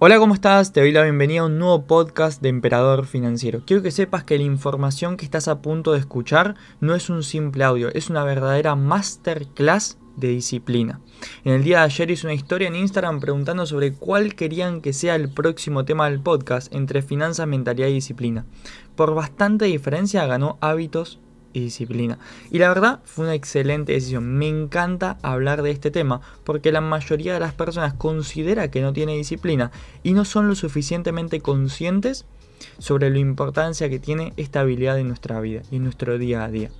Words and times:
Hola, 0.00 0.20
¿cómo 0.20 0.34
estás? 0.34 0.72
Te 0.72 0.78
doy 0.78 0.92
la 0.92 1.02
bienvenida 1.02 1.40
a 1.40 1.46
un 1.46 1.58
nuevo 1.58 1.82
podcast 1.82 2.40
de 2.40 2.50
Emperador 2.50 3.04
Financiero. 3.04 3.62
Quiero 3.66 3.82
que 3.82 3.90
sepas 3.90 4.22
que 4.22 4.38
la 4.38 4.44
información 4.44 5.16
que 5.16 5.24
estás 5.24 5.48
a 5.48 5.60
punto 5.60 5.90
de 5.90 5.98
escuchar 5.98 6.54
no 6.78 6.94
es 6.94 7.10
un 7.10 7.24
simple 7.24 7.64
audio, 7.64 7.88
es 7.92 8.08
una 8.08 8.22
verdadera 8.22 8.76
masterclass 8.76 9.98
de 10.14 10.28
disciplina. 10.28 11.00
En 11.42 11.52
el 11.52 11.64
día 11.64 11.78
de 11.78 11.86
ayer 11.86 12.12
hice 12.12 12.28
una 12.28 12.34
historia 12.34 12.68
en 12.68 12.76
Instagram 12.76 13.18
preguntando 13.18 13.66
sobre 13.66 13.92
cuál 13.92 14.36
querían 14.36 14.82
que 14.82 14.92
sea 14.92 15.16
el 15.16 15.30
próximo 15.30 15.84
tema 15.84 16.08
del 16.08 16.20
podcast 16.20 16.72
entre 16.72 17.02
finanzas, 17.02 17.48
mentalidad 17.48 17.88
y 17.88 17.94
disciplina. 17.94 18.46
Por 18.94 19.14
bastante 19.14 19.64
diferencia 19.64 20.26
ganó 20.26 20.58
hábitos 20.60 21.18
y 21.52 21.60
disciplina. 21.60 22.18
Y 22.50 22.58
la 22.58 22.68
verdad 22.68 23.00
fue 23.04 23.26
una 23.26 23.34
excelente 23.34 23.92
decisión. 23.92 24.36
Me 24.36 24.48
encanta 24.48 25.18
hablar 25.22 25.62
de 25.62 25.70
este 25.70 25.90
tema 25.90 26.20
porque 26.44 26.72
la 26.72 26.80
mayoría 26.80 27.34
de 27.34 27.40
las 27.40 27.54
personas 27.54 27.94
considera 27.94 28.70
que 28.70 28.82
no 28.82 28.92
tiene 28.92 29.16
disciplina 29.16 29.70
y 30.02 30.12
no 30.12 30.24
son 30.24 30.48
lo 30.48 30.54
suficientemente 30.54 31.40
conscientes 31.40 32.26
sobre 32.78 33.10
la 33.10 33.18
importancia 33.18 33.88
que 33.88 33.98
tiene 33.98 34.32
esta 34.36 34.60
habilidad 34.60 34.98
en 34.98 35.08
nuestra 35.08 35.40
vida 35.40 35.62
y 35.70 35.76
en 35.76 35.84
nuestro 35.84 36.18
día 36.18 36.44
a 36.44 36.50
día. 36.50 36.70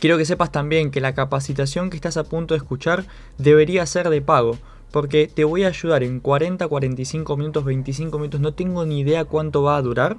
Quiero 0.00 0.18
que 0.18 0.26
sepas 0.26 0.52
también 0.52 0.90
que 0.90 1.00
la 1.00 1.14
capacitación 1.14 1.88
que 1.88 1.96
estás 1.96 2.18
a 2.18 2.24
punto 2.24 2.52
de 2.54 2.58
escuchar 2.58 3.06
debería 3.38 3.86
ser 3.86 4.10
de 4.10 4.20
pago 4.20 4.58
porque 4.94 5.26
te 5.26 5.42
voy 5.42 5.64
a 5.64 5.68
ayudar 5.68 6.04
en 6.04 6.20
40, 6.20 6.68
45 6.68 7.36
minutos, 7.36 7.64
25 7.64 8.16
minutos, 8.16 8.40
no 8.40 8.54
tengo 8.54 8.86
ni 8.86 9.00
idea 9.00 9.24
cuánto 9.24 9.64
va 9.64 9.76
a 9.76 9.82
durar, 9.82 10.18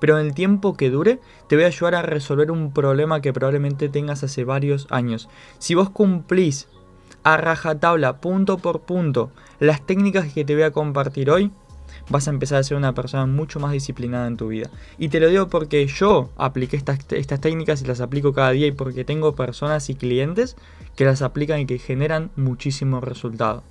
pero 0.00 0.18
en 0.18 0.26
el 0.26 0.34
tiempo 0.34 0.76
que 0.76 0.90
dure 0.90 1.20
te 1.46 1.54
voy 1.54 1.62
a 1.62 1.68
ayudar 1.68 1.94
a 1.94 2.02
resolver 2.02 2.50
un 2.50 2.72
problema 2.72 3.20
que 3.20 3.32
probablemente 3.32 3.88
tengas 3.88 4.24
hace 4.24 4.42
varios 4.42 4.88
años. 4.90 5.28
Si 5.60 5.76
vos 5.76 5.90
cumplís 5.90 6.66
a 7.22 7.36
rajatabla, 7.36 8.20
punto 8.20 8.58
por 8.58 8.80
punto, 8.80 9.30
las 9.60 9.86
técnicas 9.86 10.32
que 10.32 10.44
te 10.44 10.54
voy 10.54 10.64
a 10.64 10.72
compartir 10.72 11.30
hoy, 11.30 11.52
vas 12.10 12.26
a 12.26 12.32
empezar 12.32 12.58
a 12.58 12.64
ser 12.64 12.76
una 12.76 12.94
persona 12.94 13.26
mucho 13.26 13.60
más 13.60 13.70
disciplinada 13.70 14.26
en 14.26 14.36
tu 14.36 14.48
vida. 14.48 14.70
Y 14.98 15.08
te 15.08 15.20
lo 15.20 15.28
digo 15.28 15.46
porque 15.46 15.86
yo 15.86 16.30
apliqué 16.36 16.76
estas, 16.76 16.98
estas 17.12 17.40
técnicas 17.40 17.80
y 17.80 17.86
las 17.86 18.00
aplico 18.00 18.32
cada 18.32 18.50
día 18.50 18.66
y 18.66 18.72
porque 18.72 19.04
tengo 19.04 19.36
personas 19.36 19.88
y 19.88 19.94
clientes 19.94 20.56
que 20.96 21.04
las 21.04 21.22
aplican 21.22 21.60
y 21.60 21.66
que 21.66 21.78
generan 21.78 22.32
muchísimo 22.34 23.00
resultado. 23.00 23.62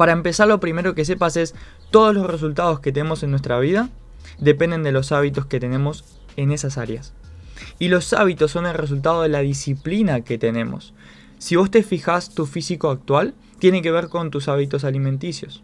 Para 0.00 0.12
empezar, 0.12 0.48
lo 0.48 0.60
primero 0.60 0.94
que 0.94 1.04
sepas 1.04 1.36
es 1.36 1.54
todos 1.90 2.14
los 2.14 2.26
resultados 2.26 2.80
que 2.80 2.90
tenemos 2.90 3.22
en 3.22 3.32
nuestra 3.32 3.58
vida 3.58 3.90
dependen 4.38 4.82
de 4.82 4.92
los 4.92 5.12
hábitos 5.12 5.44
que 5.44 5.60
tenemos 5.60 6.06
en 6.36 6.52
esas 6.52 6.78
áreas. 6.78 7.12
Y 7.78 7.88
los 7.88 8.14
hábitos 8.14 8.50
son 8.50 8.64
el 8.64 8.72
resultado 8.72 9.20
de 9.20 9.28
la 9.28 9.40
disciplina 9.40 10.22
que 10.22 10.38
tenemos. 10.38 10.94
Si 11.36 11.54
vos 11.54 11.70
te 11.70 11.82
fijas, 11.82 12.30
tu 12.30 12.46
físico 12.46 12.88
actual 12.88 13.34
tiene 13.58 13.82
que 13.82 13.90
ver 13.90 14.08
con 14.08 14.30
tus 14.30 14.48
hábitos 14.48 14.84
alimenticios. 14.84 15.62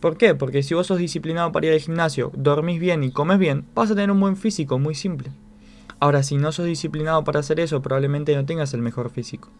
¿Por 0.00 0.16
qué? 0.16 0.34
Porque 0.34 0.62
si 0.62 0.72
vos 0.72 0.86
sos 0.86 0.96
disciplinado 0.96 1.52
para 1.52 1.66
ir 1.66 1.74
al 1.74 1.80
gimnasio, 1.80 2.32
dormís 2.34 2.80
bien 2.80 3.04
y 3.04 3.10
comes 3.10 3.38
bien, 3.38 3.66
vas 3.74 3.90
a 3.90 3.94
tener 3.94 4.10
un 4.10 4.20
buen 4.20 4.38
físico, 4.38 4.78
muy 4.78 4.94
simple. 4.94 5.32
Ahora, 6.00 6.22
si 6.22 6.38
no 6.38 6.50
sos 6.50 6.64
disciplinado 6.64 7.24
para 7.24 7.40
hacer 7.40 7.60
eso, 7.60 7.82
probablemente 7.82 8.34
no 8.36 8.46
tengas 8.46 8.72
el 8.72 8.80
mejor 8.80 9.10
físico. 9.10 9.50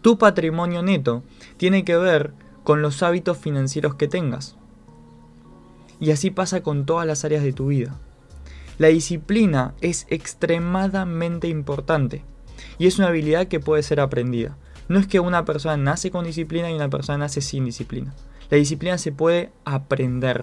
Tu 0.00 0.16
patrimonio 0.16 0.82
neto 0.82 1.24
tiene 1.58 1.84
que 1.84 1.98
ver 1.98 2.32
con 2.66 2.82
los 2.82 3.04
hábitos 3.04 3.38
financieros 3.38 3.94
que 3.94 4.08
tengas. 4.08 4.56
Y 6.00 6.10
así 6.10 6.32
pasa 6.32 6.64
con 6.64 6.84
todas 6.84 7.06
las 7.06 7.24
áreas 7.24 7.44
de 7.44 7.52
tu 7.52 7.68
vida. 7.68 7.96
La 8.76 8.88
disciplina 8.88 9.74
es 9.80 10.04
extremadamente 10.10 11.46
importante 11.46 12.24
y 12.76 12.88
es 12.88 12.98
una 12.98 13.06
habilidad 13.06 13.46
que 13.46 13.60
puede 13.60 13.84
ser 13.84 14.00
aprendida. 14.00 14.56
No 14.88 14.98
es 14.98 15.06
que 15.06 15.20
una 15.20 15.44
persona 15.44 15.76
nace 15.76 16.10
con 16.10 16.24
disciplina 16.24 16.68
y 16.68 16.74
una 16.74 16.90
persona 16.90 17.18
nace 17.18 17.40
sin 17.40 17.66
disciplina. 17.66 18.16
La 18.50 18.56
disciplina 18.56 18.98
se 18.98 19.12
puede 19.12 19.52
aprender, 19.64 20.42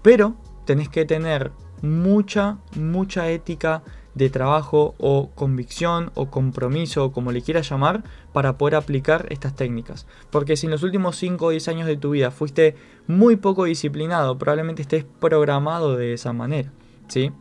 pero 0.00 0.36
tenés 0.64 0.88
que 0.88 1.04
tener 1.04 1.52
mucha, 1.82 2.56
mucha 2.76 3.28
ética 3.28 3.82
de 4.14 4.30
trabajo 4.30 4.94
o 4.98 5.30
convicción 5.34 6.10
o 6.14 6.30
compromiso 6.30 7.04
o 7.04 7.12
como 7.12 7.32
le 7.32 7.42
quieras 7.42 7.68
llamar 7.68 8.04
para 8.32 8.58
poder 8.58 8.74
aplicar 8.74 9.26
estas 9.30 9.56
técnicas. 9.56 10.06
Porque 10.30 10.56
si 10.56 10.66
en 10.66 10.72
los 10.72 10.82
últimos 10.82 11.16
5 11.16 11.46
o 11.46 11.50
10 11.50 11.68
años 11.68 11.86
de 11.86 11.96
tu 11.96 12.10
vida 12.10 12.30
fuiste 12.30 12.76
muy 13.06 13.36
poco 13.36 13.64
disciplinado, 13.64 14.38
probablemente 14.38 14.82
estés 14.82 15.04
programado 15.20 15.96
de 15.96 16.12
esa 16.12 16.32
manera. 16.32 16.72
¿sí? 17.08 17.32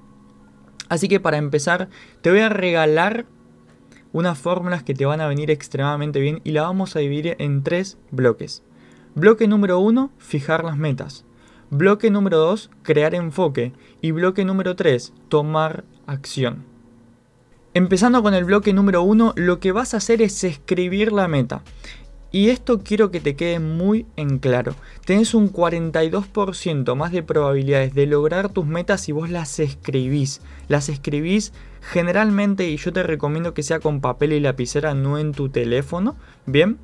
Así 0.90 1.08
que 1.08 1.20
para 1.20 1.38
empezar, 1.38 1.90
te 2.22 2.30
voy 2.32 2.40
a 2.40 2.50
regalar 2.50 3.26
unas 4.14 4.38
fórmulas 4.38 4.84
que 4.84 4.94
te 4.94 5.06
van 5.06 5.22
a 5.22 5.28
venir 5.28 5.50
extremadamente 5.50 6.20
bien 6.20 6.42
y 6.44 6.52
la 6.52 6.64
vamos 6.64 6.96
a 6.96 7.00
dividir 7.00 7.36
en 7.40 7.64
tres 7.64 7.98
bloques. 8.12 8.64
Bloque 9.16 9.48
número 9.48 9.80
1, 9.80 10.12
fijar 10.18 10.64
las 10.64 10.78
metas. 10.78 11.26
Bloque 11.70 12.10
número 12.12 12.38
2, 12.40 12.70
crear 12.84 13.16
enfoque. 13.16 13.72
Y 14.02 14.12
bloque 14.12 14.44
número 14.44 14.76
3, 14.76 15.14
tomar 15.30 15.86
acción. 16.06 16.71
Empezando 17.74 18.22
con 18.22 18.34
el 18.34 18.44
bloque 18.44 18.74
número 18.74 19.02
1, 19.02 19.32
lo 19.38 19.62
que 19.62 19.72
vas 19.72 19.94
a 19.94 19.98
hacer 19.98 20.22
es 20.22 20.44
escribir 20.44 21.14
la 21.14 21.30
meta. 21.30 21.64
Y 22.30 22.50
esto 22.50 22.82
quiero 22.84 23.12
que 23.12 23.22
te 23.22 23.38
quede 23.38 23.60
muy 23.60 24.06
en 24.18 24.40
claro. 24.40 24.76
Tenés 25.06 25.34
un 25.34 25.54
42% 25.54 26.96
más 26.96 27.14
de 27.14 27.24
probabilidades 27.24 27.94
de 27.94 28.08
lograr 28.08 28.50
tus 28.50 28.66
metas 28.66 29.00
si 29.00 29.14
vos 29.14 29.30
las 29.30 29.58
escribís. 29.60 30.42
Las 30.68 30.90
escribís 30.90 31.54
generalmente 31.82 32.68
y 32.68 32.76
yo 32.76 32.92
te 32.92 33.04
recomiendo 33.04 33.54
que 33.54 33.64
sea 33.64 33.80
con 33.80 34.02
papel 34.02 34.34
y 34.34 34.42
lapicera, 34.42 34.94
no 34.94 35.18
en 35.18 35.32
tu 35.32 35.48
teléfono. 35.48 36.18
¿Bien? 36.46 36.78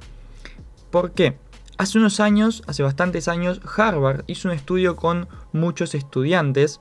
¿Por 0.89 1.11
qué? 1.11 1.35
Hace 1.77 1.97
unos 1.97 2.21
años, 2.21 2.63
hace 2.65 2.83
bastantes 2.83 3.27
años, 3.27 3.59
Harvard 3.75 4.23
hizo 4.27 4.47
un 4.47 4.53
estudio 4.53 4.95
con 4.95 5.27
muchos 5.51 5.95
estudiantes 5.95 6.79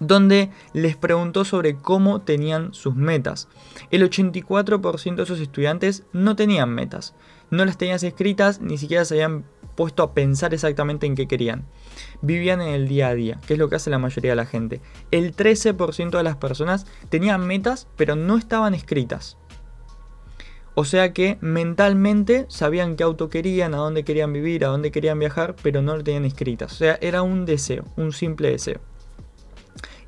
donde 0.00 0.50
les 0.72 0.96
preguntó 0.96 1.44
sobre 1.44 1.76
cómo 1.76 2.20
tenían 2.20 2.74
sus 2.74 2.94
metas. 2.94 3.48
El 3.90 4.02
84% 4.08 5.16
de 5.16 5.22
esos 5.22 5.40
estudiantes 5.40 6.04
no 6.12 6.36
tenían 6.36 6.70
metas, 6.70 7.14
no 7.50 7.64
las 7.64 7.78
tenían 7.78 7.98
escritas, 8.02 8.60
ni 8.60 8.78
siquiera 8.78 9.04
se 9.04 9.14
habían 9.14 9.44
puesto 9.74 10.02
a 10.02 10.14
pensar 10.14 10.54
exactamente 10.54 11.06
en 11.06 11.14
qué 11.14 11.26
querían. 11.28 11.64
Vivían 12.20 12.60
en 12.60 12.68
el 12.68 12.88
día 12.88 13.08
a 13.08 13.14
día, 13.14 13.40
que 13.46 13.54
es 13.54 13.58
lo 13.58 13.68
que 13.68 13.76
hace 13.76 13.90
la 13.90 13.98
mayoría 13.98 14.32
de 14.32 14.36
la 14.36 14.46
gente. 14.46 14.80
El 15.10 15.34
13% 15.34 16.10
de 16.10 16.22
las 16.22 16.36
personas 16.36 16.86
tenían 17.08 17.46
metas, 17.46 17.88
pero 17.96 18.16
no 18.16 18.36
estaban 18.36 18.74
escritas. 18.74 19.38
O 20.74 20.84
sea 20.84 21.12
que 21.12 21.36
mentalmente 21.42 22.46
sabían 22.48 22.96
qué 22.96 23.04
auto 23.04 23.28
querían, 23.28 23.74
a 23.74 23.78
dónde 23.78 24.04
querían 24.04 24.32
vivir, 24.32 24.64
a 24.64 24.68
dónde 24.68 24.90
querían 24.90 25.18
viajar, 25.18 25.54
pero 25.62 25.82
no 25.82 25.94
lo 25.96 26.02
tenían 26.02 26.24
escritas. 26.24 26.72
O 26.72 26.76
sea, 26.76 26.98
era 27.02 27.20
un 27.22 27.44
deseo, 27.44 27.84
un 27.96 28.12
simple 28.12 28.50
deseo. 28.50 28.80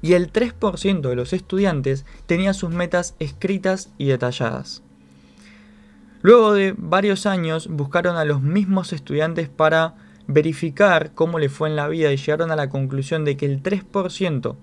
Y 0.05 0.13
el 0.13 0.31
3% 0.31 1.01
de 1.01 1.17
los 1.17 1.33
estudiantes 1.33 2.05
tenía 2.27 2.53
sus 2.53 2.69
metas 2.69 3.17
escritas 3.21 3.91
y 3.97 4.09
detalladas. 4.09 4.83
Luego 6.21 6.53
de 6.53 6.75
varios 6.77 7.25
años 7.25 7.69
buscaron 7.69 8.19
a 8.19 8.27
los 8.27 8.43
mismos 8.43 8.93
estudiantes 8.93 9.49
para 9.49 9.95
verificar 10.27 11.15
cómo 11.15 11.39
le 11.39 11.49
fue 11.49 11.71
en 11.71 11.77
la 11.77 11.89
vida 11.89 12.13
y 12.13 12.19
llegaron 12.19 12.51
a 12.51 12.57
la 12.57 12.69
conclusión 12.69 13.25
de 13.25 13.39
que 13.39 13.47
el 13.47 13.63
3% 13.63 14.57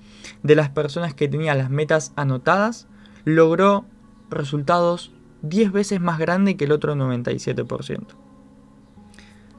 de 0.43 0.55
las 0.55 0.69
personas 0.69 1.15
que 1.15 1.27
tenían 1.27 1.57
las 1.57 1.71
metas 1.71 2.13
anotadas 2.15 2.87
logró 3.25 3.85
resultados 4.29 5.11
10 5.41 5.71
veces 5.71 5.99
más 6.01 6.19
grande 6.19 6.55
que 6.55 6.65
el 6.65 6.71
otro 6.71 6.93
97%. 6.93 8.05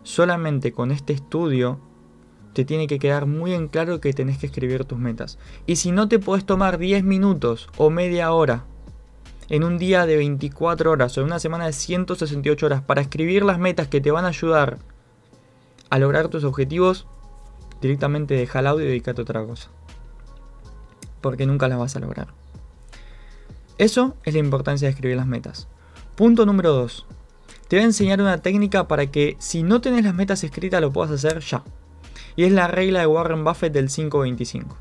Solamente 0.04 0.70
con 0.70 0.92
este 0.92 1.12
estudio 1.12 1.80
te 2.52 2.64
tiene 2.64 2.86
que 2.86 2.98
quedar 2.98 3.26
muy 3.26 3.54
en 3.54 3.68
claro 3.68 4.00
que 4.00 4.12
tenés 4.12 4.38
que 4.38 4.46
escribir 4.46 4.84
tus 4.84 4.98
metas. 4.98 5.38
Y 5.66 5.76
si 5.76 5.92
no 5.92 6.08
te 6.08 6.18
puedes 6.18 6.44
tomar 6.44 6.78
10 6.78 7.04
minutos 7.04 7.68
o 7.76 7.90
media 7.90 8.32
hora 8.32 8.64
en 9.48 9.64
un 9.64 9.78
día 9.78 10.06
de 10.06 10.16
24 10.16 10.90
horas 10.90 11.16
o 11.16 11.20
en 11.20 11.26
una 11.26 11.38
semana 11.38 11.66
de 11.66 11.72
168 11.72 12.66
horas 12.66 12.82
para 12.82 13.00
escribir 13.00 13.44
las 13.44 13.58
metas 13.58 13.88
que 13.88 14.00
te 14.00 14.10
van 14.10 14.24
a 14.24 14.28
ayudar 14.28 14.78
a 15.90 15.98
lograr 15.98 16.28
tus 16.28 16.44
objetivos, 16.44 17.06
directamente 17.80 18.34
deja 18.34 18.60
el 18.60 18.66
audio 18.66 18.86
y 18.86 18.88
dedícate 18.88 19.20
a 19.20 19.24
otra 19.24 19.44
cosa. 19.44 19.68
Porque 21.20 21.46
nunca 21.46 21.68
las 21.68 21.78
vas 21.78 21.96
a 21.96 22.00
lograr. 22.00 22.28
Eso 23.78 24.16
es 24.24 24.32
la 24.32 24.40
importancia 24.40 24.86
de 24.86 24.92
escribir 24.92 25.16
las 25.16 25.26
metas. 25.26 25.68
Punto 26.16 26.46
número 26.46 26.72
2. 26.72 27.06
Te 27.68 27.76
voy 27.76 27.82
a 27.82 27.86
enseñar 27.86 28.20
una 28.20 28.38
técnica 28.38 28.88
para 28.88 29.06
que 29.06 29.36
si 29.38 29.62
no 29.62 29.80
tenés 29.80 30.04
las 30.04 30.14
metas 30.14 30.44
escritas 30.44 30.80
lo 30.80 30.92
puedas 30.92 31.10
hacer 31.10 31.40
ya. 31.40 31.62
Y 32.36 32.44
es 32.44 32.52
la 32.52 32.68
regla 32.68 33.00
de 33.00 33.06
Warren 33.06 33.44
Buffett 33.44 33.72
del 33.72 33.88
525. 33.88 34.76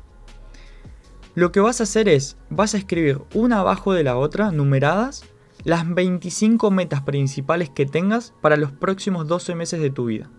Lo 1.34 1.50
que 1.50 1.60
vas 1.60 1.80
a 1.80 1.84
hacer 1.84 2.08
es, 2.08 2.36
vas 2.50 2.74
a 2.74 2.78
escribir 2.78 3.22
una 3.34 3.60
abajo 3.60 3.92
de 3.92 4.04
la 4.04 4.16
otra, 4.16 4.50
numeradas, 4.52 5.24
las 5.64 5.88
25 5.88 6.70
metas 6.70 7.02
principales 7.02 7.70
que 7.70 7.86
tengas 7.86 8.34
para 8.40 8.56
los 8.56 8.72
próximos 8.72 9.26
12 9.28 9.54
meses 9.54 9.80
de 9.80 9.90
tu 9.90 10.06
vida. 10.06 10.30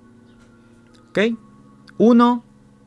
¿Ok? 1.10 1.38
1, 1.98 2.44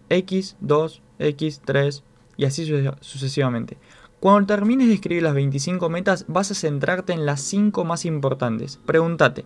X, 0.08 0.56
2, 0.60 1.02
X, 1.18 1.62
3 1.64 2.04
y 2.36 2.44
así 2.44 2.70
sucesivamente. 3.00 3.78
Cuando 4.20 4.46
termines 4.46 4.88
de 4.88 4.94
escribir 4.94 5.22
las 5.22 5.34
25 5.34 5.88
metas, 5.88 6.24
vas 6.28 6.50
a 6.50 6.54
centrarte 6.54 7.12
en 7.12 7.26
las 7.26 7.40
5 7.42 7.84
más 7.84 8.04
importantes. 8.04 8.78
Pregúntate, 8.84 9.44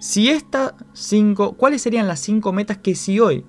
Si 0.00 0.30
estas 0.30 0.74
cinco, 0.92 1.54
¿cuáles 1.54 1.82
serían 1.82 2.06
las 2.06 2.20
cinco 2.20 2.52
metas 2.52 2.78
que 2.78 2.94
si 2.94 3.18
hoy 3.18 3.44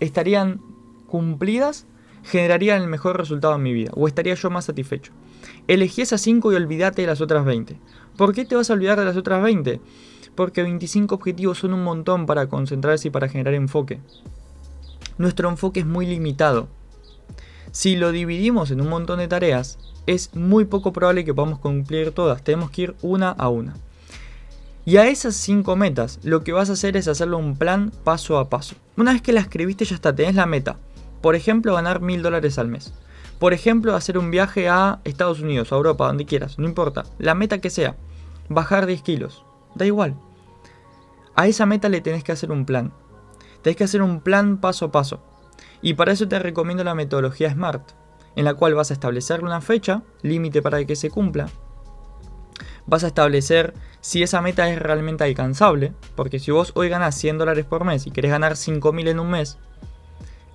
estarían 0.00 0.60
cumplidas, 1.06 1.86
generarían 2.22 2.82
el 2.82 2.88
mejor 2.88 3.16
resultado 3.16 3.54
en 3.54 3.62
mi 3.62 3.72
vida? 3.72 3.90
¿O 3.94 4.08
estaría 4.08 4.34
yo 4.34 4.50
más 4.50 4.66
satisfecho? 4.66 5.12
Elegí 5.68 6.02
esas 6.02 6.20
cinco 6.20 6.52
y 6.52 6.56
olvídate 6.56 7.02
de 7.02 7.08
las 7.08 7.20
otras 7.20 7.44
20. 7.44 7.78
¿Por 8.16 8.34
qué 8.34 8.44
te 8.44 8.56
vas 8.56 8.70
a 8.70 8.74
olvidar 8.74 8.98
de 8.98 9.04
las 9.04 9.16
otras 9.16 9.42
20? 9.42 9.80
Porque 10.34 10.62
25 10.62 11.14
objetivos 11.14 11.58
son 11.58 11.74
un 11.74 11.84
montón 11.84 12.26
para 12.26 12.48
concentrarse 12.48 13.08
y 13.08 13.10
para 13.10 13.28
generar 13.28 13.54
enfoque. 13.54 14.00
Nuestro 15.18 15.48
enfoque 15.48 15.80
es 15.80 15.86
muy 15.86 16.06
limitado. 16.06 16.68
Si 17.70 17.96
lo 17.96 18.12
dividimos 18.12 18.70
en 18.70 18.80
un 18.80 18.88
montón 18.88 19.18
de 19.18 19.28
tareas, 19.28 19.78
es 20.06 20.34
muy 20.34 20.64
poco 20.64 20.92
probable 20.92 21.24
que 21.24 21.34
podamos 21.34 21.58
cumplir 21.58 22.12
todas. 22.12 22.42
Tenemos 22.42 22.70
que 22.70 22.82
ir 22.82 22.94
una 23.02 23.30
a 23.30 23.48
una. 23.48 23.74
Y 24.86 24.98
a 24.98 25.06
esas 25.06 25.34
cinco 25.34 25.76
metas, 25.76 26.18
lo 26.22 26.44
que 26.44 26.52
vas 26.52 26.68
a 26.68 26.74
hacer 26.74 26.96
es 26.98 27.08
hacerlo 27.08 27.38
un 27.38 27.56
plan 27.56 27.90
paso 28.04 28.38
a 28.38 28.50
paso. 28.50 28.76
Una 28.98 29.14
vez 29.14 29.22
que 29.22 29.32
la 29.32 29.40
escribiste, 29.40 29.86
ya 29.86 29.94
está, 29.94 30.14
tenés 30.14 30.34
la 30.34 30.44
meta. 30.44 30.76
Por 31.22 31.34
ejemplo, 31.34 31.74
ganar 31.74 32.02
mil 32.02 32.22
dólares 32.22 32.58
al 32.58 32.68
mes. 32.68 32.92
Por 33.38 33.54
ejemplo, 33.54 33.96
hacer 33.96 34.18
un 34.18 34.30
viaje 34.30 34.68
a 34.68 35.00
Estados 35.04 35.40
Unidos, 35.40 35.72
a 35.72 35.76
Europa, 35.76 36.06
donde 36.06 36.26
quieras, 36.26 36.58
no 36.58 36.68
importa. 36.68 37.04
La 37.18 37.34
meta 37.34 37.62
que 37.62 37.70
sea. 37.70 37.96
Bajar 38.50 38.84
10 38.84 39.00
kilos. 39.00 39.44
Da 39.74 39.86
igual. 39.86 40.16
A 41.34 41.46
esa 41.46 41.64
meta 41.64 41.88
le 41.88 42.02
tenés 42.02 42.22
que 42.22 42.32
hacer 42.32 42.52
un 42.52 42.66
plan. 42.66 42.92
Tenés 43.62 43.76
que 43.76 43.84
hacer 43.84 44.02
un 44.02 44.20
plan 44.20 44.58
paso 44.58 44.84
a 44.84 44.92
paso. 44.92 45.20
Y 45.80 45.94
para 45.94 46.12
eso 46.12 46.28
te 46.28 46.38
recomiendo 46.38 46.84
la 46.84 46.94
metodología 46.94 47.50
SMART, 47.50 47.92
en 48.36 48.44
la 48.44 48.52
cual 48.52 48.74
vas 48.74 48.90
a 48.90 48.94
establecer 48.94 49.42
una 49.42 49.62
fecha, 49.62 50.02
límite 50.20 50.60
para 50.60 50.84
que 50.84 50.94
se 50.94 51.10
cumpla. 51.10 51.48
Vas 52.86 53.02
a 53.02 53.08
establecer 53.08 53.72
si 54.04 54.22
esa 54.22 54.42
meta 54.42 54.68
es 54.68 54.78
realmente 54.78 55.24
alcanzable, 55.24 55.94
porque 56.14 56.38
si 56.38 56.50
vos 56.50 56.72
hoy 56.74 56.90
ganás 56.90 57.14
100 57.14 57.38
dólares 57.38 57.64
por 57.64 57.86
mes 57.86 58.06
y 58.06 58.10
querés 58.10 58.32
ganar 58.32 58.52
5.000 58.52 59.08
en 59.08 59.18
un 59.18 59.30
mes, 59.30 59.56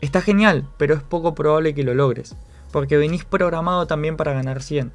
está 0.02 0.22
genial, 0.22 0.68
pero 0.78 0.94
es 0.94 1.02
poco 1.02 1.34
probable 1.34 1.74
que 1.74 1.84
lo 1.84 1.96
logres, 1.96 2.36
porque 2.72 2.96
venís 2.96 3.26
programado 3.26 3.88
también 3.88 4.18
para 4.18 4.34
ganar 4.34 4.62
100. 4.62 4.92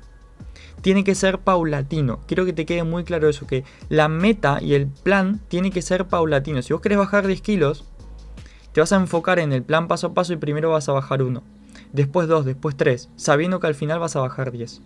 Tiene 0.82 1.02
que 1.02 1.16
ser 1.16 1.40
paulatino, 1.40 2.20
quiero 2.28 2.44
que 2.44 2.52
te 2.52 2.64
quede 2.64 2.84
muy 2.84 3.02
claro 3.02 3.28
eso, 3.28 3.44
que 3.44 3.64
la 3.88 4.06
meta 4.06 4.62
y 4.62 4.74
el 4.74 4.86
plan 4.86 5.40
tiene 5.48 5.72
que 5.72 5.82
ser 5.82 6.06
paulatino. 6.06 6.62
Si 6.62 6.72
vos 6.72 6.80
querés 6.80 6.98
bajar 6.98 7.26
10 7.26 7.40
kilos, 7.40 7.84
te 8.70 8.80
vas 8.80 8.92
a 8.92 8.96
enfocar 8.96 9.40
en 9.40 9.52
el 9.52 9.64
plan 9.64 9.88
paso 9.88 10.06
a 10.06 10.14
paso 10.14 10.32
y 10.32 10.36
primero 10.36 10.70
vas 10.70 10.88
a 10.88 10.92
bajar 10.92 11.24
uno, 11.24 11.42
después 11.92 12.28
dos, 12.28 12.44
después 12.44 12.76
tres, 12.76 13.10
sabiendo 13.16 13.58
que 13.58 13.66
al 13.66 13.74
final 13.74 13.98
vas 13.98 14.14
a 14.14 14.20
bajar 14.20 14.52
10. 14.52 14.80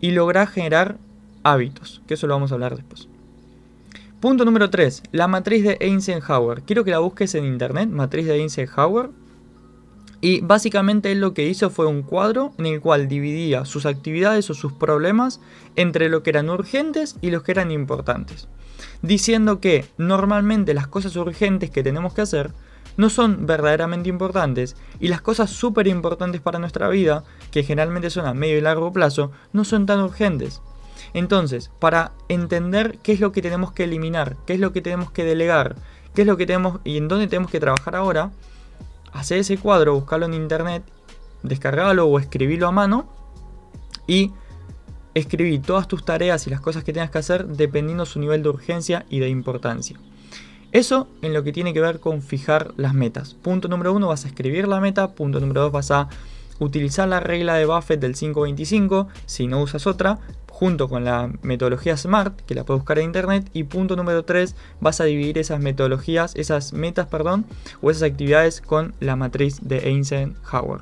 Y 0.00 0.10
lográs 0.10 0.50
generar 0.50 0.98
hábitos, 1.52 2.02
que 2.06 2.14
eso 2.14 2.26
lo 2.26 2.34
vamos 2.34 2.50
a 2.50 2.54
hablar 2.54 2.74
después. 2.76 3.08
Punto 4.20 4.44
número 4.44 4.70
3, 4.70 5.04
la 5.12 5.28
matriz 5.28 5.62
de 5.62 5.76
Eisenhower. 5.80 6.62
Quiero 6.62 6.84
que 6.84 6.90
la 6.90 6.98
busques 6.98 7.34
en 7.34 7.44
internet, 7.44 7.88
matriz 7.88 8.26
de 8.26 8.34
Eisenhower. 8.36 9.10
Y 10.20 10.40
básicamente 10.40 11.12
él 11.12 11.20
lo 11.20 11.34
que 11.34 11.46
hizo 11.46 11.70
fue 11.70 11.86
un 11.86 12.02
cuadro 12.02 12.52
en 12.58 12.66
el 12.66 12.80
cual 12.80 13.06
dividía 13.06 13.64
sus 13.64 13.86
actividades 13.86 14.50
o 14.50 14.54
sus 14.54 14.72
problemas 14.72 15.40
entre 15.76 16.08
lo 16.08 16.22
que 16.22 16.30
eran 16.30 16.50
urgentes 16.50 17.16
y 17.20 17.30
los 17.30 17.42
que 17.42 17.52
eran 17.52 17.70
importantes. 17.70 18.48
Diciendo 19.02 19.60
que 19.60 19.84
normalmente 19.98 20.74
las 20.74 20.88
cosas 20.88 21.14
urgentes 21.14 21.70
que 21.70 21.82
tenemos 21.82 22.14
que 22.14 22.22
hacer 22.22 22.50
no 22.96 23.10
son 23.10 23.46
verdaderamente 23.46 24.08
importantes 24.08 24.74
y 24.98 25.08
las 25.08 25.20
cosas 25.20 25.50
súper 25.50 25.86
importantes 25.86 26.40
para 26.40 26.58
nuestra 26.58 26.88
vida, 26.88 27.22
que 27.50 27.62
generalmente 27.62 28.10
son 28.10 28.26
a 28.26 28.34
medio 28.34 28.58
y 28.58 28.62
largo 28.62 28.92
plazo, 28.92 29.30
no 29.52 29.64
son 29.64 29.86
tan 29.86 30.00
urgentes. 30.00 30.62
Entonces, 31.14 31.70
para 31.78 32.12
entender 32.28 32.98
qué 33.02 33.12
es 33.12 33.20
lo 33.20 33.32
que 33.32 33.42
tenemos 33.42 33.72
que 33.72 33.84
eliminar, 33.84 34.36
qué 34.46 34.54
es 34.54 34.60
lo 34.60 34.72
que 34.72 34.82
tenemos 34.82 35.10
que 35.10 35.24
delegar, 35.24 35.76
qué 36.14 36.22
es 36.22 36.26
lo 36.26 36.36
que 36.36 36.46
tenemos 36.46 36.80
y 36.84 36.96
en 36.96 37.08
dónde 37.08 37.26
tenemos 37.26 37.50
que 37.50 37.60
trabajar 37.60 37.96
ahora, 37.96 38.30
hacer 39.12 39.38
ese 39.38 39.58
cuadro, 39.58 39.94
buscarlo 39.94 40.26
en 40.26 40.34
internet, 40.34 40.82
descargarlo 41.42 42.06
o 42.06 42.18
escribirlo 42.18 42.68
a 42.68 42.72
mano 42.72 43.08
y 44.06 44.32
escribir 45.14 45.62
todas 45.62 45.88
tus 45.88 46.04
tareas 46.04 46.46
y 46.46 46.50
las 46.50 46.60
cosas 46.60 46.84
que 46.84 46.92
tengas 46.92 47.10
que 47.10 47.18
hacer 47.18 47.46
dependiendo 47.46 48.04
su 48.04 48.20
nivel 48.20 48.42
de 48.42 48.50
urgencia 48.50 49.06
y 49.08 49.20
de 49.20 49.28
importancia. 49.28 49.98
Eso 50.72 51.08
en 51.22 51.32
lo 51.32 51.42
que 51.42 51.52
tiene 51.52 51.72
que 51.72 51.80
ver 51.80 52.00
con 52.00 52.20
fijar 52.20 52.74
las 52.76 52.92
metas. 52.92 53.34
Punto 53.34 53.68
número 53.68 53.94
uno, 53.94 54.08
vas 54.08 54.24
a 54.24 54.28
escribir 54.28 54.68
la 54.68 54.80
meta. 54.80 55.14
Punto 55.14 55.40
número 55.40 55.62
dos, 55.62 55.72
vas 55.72 55.90
a 55.90 56.08
utilizar 56.58 57.08
la 57.08 57.20
regla 57.20 57.54
de 57.54 57.66
Buffett 57.66 58.00
del 58.00 58.14
525 58.14 59.08
si 59.26 59.46
no 59.46 59.60
usas 59.62 59.86
otra 59.86 60.18
junto 60.56 60.88
con 60.88 61.04
la 61.04 61.30
metodología 61.42 61.98
SMART, 61.98 62.40
que 62.46 62.54
la 62.54 62.64
puedes 62.64 62.80
buscar 62.80 62.98
en 62.98 63.04
internet. 63.04 63.50
Y 63.52 63.64
punto 63.64 63.94
número 63.94 64.24
3, 64.24 64.54
vas 64.80 65.02
a 65.02 65.04
dividir 65.04 65.36
esas 65.36 65.60
metodologías, 65.60 66.34
esas 66.34 66.72
metas, 66.72 67.08
perdón, 67.08 67.44
o 67.82 67.90
esas 67.90 68.04
actividades 68.04 68.62
con 68.62 68.94
la 68.98 69.16
matriz 69.16 69.58
de 69.60 69.90
Eisenhower. 69.90 70.80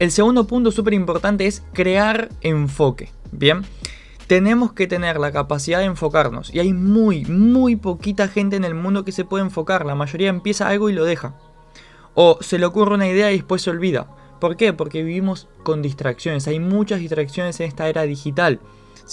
El 0.00 0.10
segundo 0.10 0.48
punto 0.48 0.72
súper 0.72 0.94
importante 0.94 1.46
es 1.46 1.62
crear 1.72 2.30
enfoque. 2.40 3.12
Bien, 3.30 3.62
tenemos 4.26 4.72
que 4.72 4.88
tener 4.88 5.20
la 5.20 5.30
capacidad 5.30 5.78
de 5.78 5.84
enfocarnos. 5.84 6.52
Y 6.52 6.58
hay 6.58 6.72
muy, 6.72 7.24
muy 7.26 7.76
poquita 7.76 8.26
gente 8.26 8.56
en 8.56 8.64
el 8.64 8.74
mundo 8.74 9.04
que 9.04 9.12
se 9.12 9.24
puede 9.24 9.44
enfocar. 9.44 9.86
La 9.86 9.94
mayoría 9.94 10.30
empieza 10.30 10.66
algo 10.66 10.90
y 10.90 10.94
lo 10.94 11.04
deja. 11.04 11.34
O 12.14 12.38
se 12.40 12.58
le 12.58 12.66
ocurre 12.66 12.94
una 12.94 13.06
idea 13.06 13.30
y 13.30 13.36
después 13.36 13.62
se 13.62 13.70
olvida. 13.70 14.08
¿Por 14.40 14.56
qué? 14.56 14.72
Porque 14.72 15.02
vivimos 15.02 15.48
con 15.62 15.82
distracciones. 15.82 16.48
Hay 16.48 16.58
muchas 16.58 17.00
distracciones 17.00 17.60
en 17.60 17.68
esta 17.68 17.88
era 17.88 18.02
digital. 18.02 18.60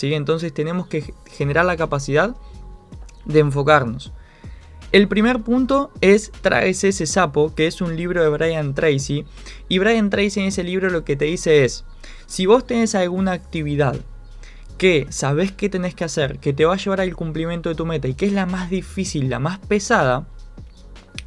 Entonces 0.01 0.53
tenemos 0.53 0.87
que 0.87 1.13
generar 1.25 1.65
la 1.65 1.77
capacidad 1.77 2.35
de 3.25 3.39
enfocarnos. 3.39 4.13
El 4.91 5.07
primer 5.07 5.41
punto 5.41 5.91
es 5.99 6.31
Traes 6.41 6.83
ese 6.83 7.05
sapo, 7.05 7.53
que 7.53 7.67
es 7.67 7.81
un 7.81 7.97
libro 7.97 8.23
de 8.23 8.29
Brian 8.29 8.73
Tracy. 8.73 9.25
Y 9.67 9.79
Brian 9.79 10.09
Tracy 10.09 10.39
en 10.39 10.45
ese 10.47 10.63
libro 10.63 10.89
lo 10.89 11.03
que 11.03 11.15
te 11.15 11.25
dice 11.25 11.65
es, 11.65 11.83
si 12.25 12.45
vos 12.45 12.65
tenés 12.65 12.95
alguna 12.95 13.33
actividad 13.33 13.97
que 14.77 15.07
sabés 15.09 15.51
que 15.51 15.69
tenés 15.69 15.95
que 15.95 16.03
hacer, 16.03 16.39
que 16.39 16.53
te 16.53 16.65
va 16.65 16.75
a 16.75 16.77
llevar 16.77 17.01
al 17.01 17.15
cumplimiento 17.15 17.69
de 17.69 17.75
tu 17.75 17.85
meta 17.85 18.07
y 18.07 18.13
que 18.13 18.27
es 18.27 18.33
la 18.33 18.45
más 18.45 18.69
difícil, 18.69 19.29
la 19.29 19.39
más 19.39 19.57
pesada, 19.59 20.27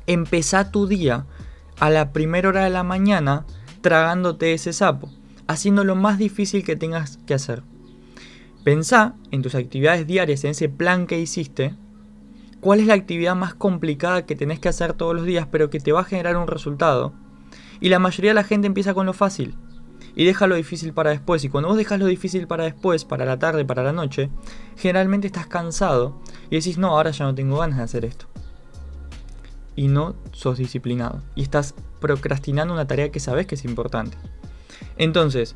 empezá 0.06 0.70
tu 0.70 0.86
día 0.86 1.26
a 1.80 1.90
la 1.90 2.12
primera 2.12 2.48
hora 2.48 2.64
de 2.64 2.70
la 2.70 2.84
mañana 2.84 3.44
tragándote 3.80 4.52
ese 4.52 4.72
sapo, 4.72 5.10
haciendo 5.46 5.84
lo 5.84 5.96
más 5.96 6.18
difícil 6.18 6.64
que 6.64 6.76
tengas 6.76 7.18
que 7.26 7.34
hacer. 7.34 7.62
Pensá 8.64 9.14
en 9.30 9.42
tus 9.42 9.54
actividades 9.54 10.06
diarias, 10.06 10.44
en 10.44 10.50
ese 10.50 10.68
plan 10.68 11.06
que 11.06 11.18
hiciste, 11.18 11.74
cuál 12.60 12.80
es 12.80 12.86
la 12.86 12.94
actividad 12.94 13.34
más 13.34 13.54
complicada 13.54 14.26
que 14.26 14.36
tenés 14.36 14.60
que 14.60 14.68
hacer 14.68 14.92
todos 14.92 15.14
los 15.14 15.24
días, 15.24 15.48
pero 15.50 15.70
que 15.70 15.80
te 15.80 15.92
va 15.92 16.00
a 16.00 16.04
generar 16.04 16.36
un 16.36 16.46
resultado. 16.46 17.14
Y 17.80 17.88
la 17.88 17.98
mayoría 17.98 18.30
de 18.30 18.34
la 18.34 18.44
gente 18.44 18.66
empieza 18.66 18.92
con 18.92 19.06
lo 19.06 19.14
fácil 19.14 19.54
y 20.14 20.24
deja 20.24 20.46
lo 20.46 20.56
difícil 20.56 20.92
para 20.92 21.10
después. 21.10 21.42
Y 21.44 21.48
cuando 21.48 21.68
vos 21.68 21.78
dejas 21.78 21.98
lo 21.98 22.06
difícil 22.06 22.46
para 22.46 22.64
después, 22.64 23.04
para 23.04 23.24
la 23.24 23.38
tarde, 23.38 23.64
para 23.64 23.82
la 23.82 23.92
noche, 23.92 24.30
generalmente 24.76 25.26
estás 25.26 25.46
cansado 25.46 26.20
y 26.50 26.56
decís, 26.56 26.78
no, 26.78 26.88
ahora 26.88 27.10
ya 27.10 27.24
no 27.24 27.34
tengo 27.34 27.58
ganas 27.58 27.78
de 27.78 27.84
hacer 27.84 28.04
esto. 28.04 28.29
Y 29.80 29.88
no 29.88 30.14
sos 30.32 30.58
disciplinado. 30.58 31.22
Y 31.34 31.42
estás 31.42 31.74
procrastinando 32.00 32.74
una 32.74 32.86
tarea 32.86 33.10
que 33.10 33.20
sabes 33.20 33.46
que 33.46 33.54
es 33.54 33.64
importante. 33.64 34.18
Entonces, 34.96 35.54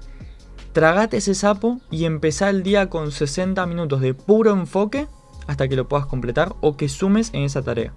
Tragate 0.74 1.18
ese 1.18 1.36
sapo 1.36 1.80
y 1.88 2.04
empezá 2.04 2.50
el 2.50 2.64
día 2.64 2.90
con 2.90 3.12
60 3.12 3.64
minutos 3.66 4.00
de 4.00 4.12
puro 4.12 4.50
enfoque 4.50 5.06
hasta 5.46 5.68
que 5.68 5.76
lo 5.76 5.86
puedas 5.86 6.06
completar 6.06 6.56
o 6.62 6.76
que 6.76 6.88
sumes 6.88 7.30
en 7.32 7.42
esa 7.42 7.62
tarea. 7.62 7.94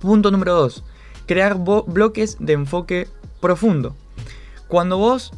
Punto 0.00 0.32
número 0.32 0.56
2. 0.56 0.82
Crear 1.24 1.56
bloques 1.86 2.36
de 2.40 2.54
enfoque 2.54 3.06
profundo. 3.40 3.94
Cuando 4.66 4.98
vos 4.98 5.30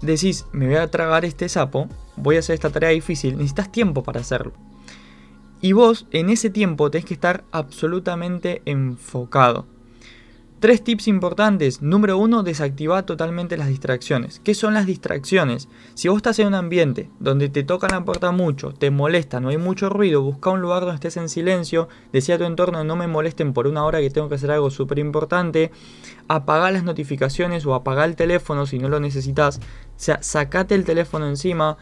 decís, 0.00 0.44
me 0.50 0.66
voy 0.66 0.74
a 0.74 0.90
tragar 0.90 1.24
este 1.24 1.48
sapo, 1.48 1.86
voy 2.16 2.34
a 2.34 2.40
hacer 2.40 2.54
esta 2.54 2.70
tarea 2.70 2.90
difícil, 2.90 3.36
necesitas 3.36 3.70
tiempo 3.70 4.02
para 4.02 4.22
hacerlo. 4.22 4.54
Y 5.64 5.72
vos 5.72 6.06
en 6.10 6.28
ese 6.28 6.50
tiempo 6.50 6.90
tenés 6.90 7.06
que 7.06 7.14
estar 7.14 7.44
absolutamente 7.50 8.60
enfocado. 8.66 9.64
Tres 10.60 10.84
tips 10.84 11.08
importantes. 11.08 11.80
Número 11.80 12.18
uno, 12.18 12.42
desactiva 12.42 13.06
totalmente 13.06 13.56
las 13.56 13.68
distracciones. 13.68 14.42
¿Qué 14.44 14.52
son 14.52 14.74
las 14.74 14.84
distracciones? 14.84 15.70
Si 15.94 16.08
vos 16.08 16.18
estás 16.18 16.38
en 16.38 16.48
un 16.48 16.54
ambiente 16.54 17.08
donde 17.18 17.48
te 17.48 17.62
tocan 17.62 17.92
la 17.92 18.04
puerta 18.04 18.30
mucho, 18.30 18.74
te 18.74 18.90
molesta, 18.90 19.40
no 19.40 19.48
hay 19.48 19.56
mucho 19.56 19.88
ruido, 19.88 20.20
busca 20.20 20.50
un 20.50 20.60
lugar 20.60 20.80
donde 20.80 20.96
estés 20.96 21.16
en 21.16 21.30
silencio, 21.30 21.88
decía 22.12 22.36
tu 22.36 22.44
entorno 22.44 22.84
no 22.84 22.94
me 22.94 23.06
molesten 23.06 23.54
por 23.54 23.66
una 23.66 23.86
hora 23.86 24.00
que 24.00 24.10
tengo 24.10 24.28
que 24.28 24.34
hacer 24.34 24.50
algo 24.50 24.68
súper 24.70 24.98
importante, 24.98 25.70
apaga 26.28 26.72
las 26.72 26.84
notificaciones 26.84 27.64
o 27.64 27.74
apaga 27.74 28.04
el 28.04 28.16
teléfono 28.16 28.66
si 28.66 28.78
no 28.78 28.90
lo 28.90 29.00
necesitas, 29.00 29.60
o 29.60 29.60
sea, 29.96 30.22
sacate 30.22 30.74
el 30.74 30.84
teléfono 30.84 31.26
encima, 31.26 31.78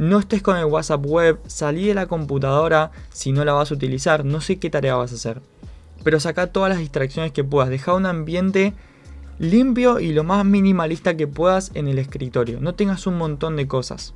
no 0.00 0.18
estés 0.18 0.42
con 0.42 0.56
el 0.56 0.64
WhatsApp 0.64 1.06
web, 1.06 1.38
salí 1.46 1.86
de 1.86 1.94
la 1.94 2.06
computadora 2.06 2.90
si 3.10 3.30
no 3.30 3.44
la 3.44 3.52
vas 3.52 3.70
a 3.70 3.74
utilizar, 3.74 4.24
no 4.24 4.40
sé 4.40 4.58
qué 4.58 4.68
tarea 4.68 4.96
vas 4.96 5.12
a 5.12 5.14
hacer 5.14 5.40
pero 6.02 6.20
saca 6.20 6.48
todas 6.48 6.70
las 6.70 6.78
distracciones 6.78 7.32
que 7.32 7.44
puedas. 7.44 7.70
Deja 7.70 7.94
un 7.94 8.06
ambiente 8.06 8.74
limpio 9.38 10.00
y 10.00 10.12
lo 10.12 10.24
más 10.24 10.44
minimalista 10.44 11.16
que 11.16 11.26
puedas 11.26 11.70
en 11.74 11.88
el 11.88 11.98
escritorio. 11.98 12.60
No 12.60 12.74
tengas 12.74 13.06
un 13.06 13.18
montón 13.18 13.56
de 13.56 13.66
cosas. 13.66 14.14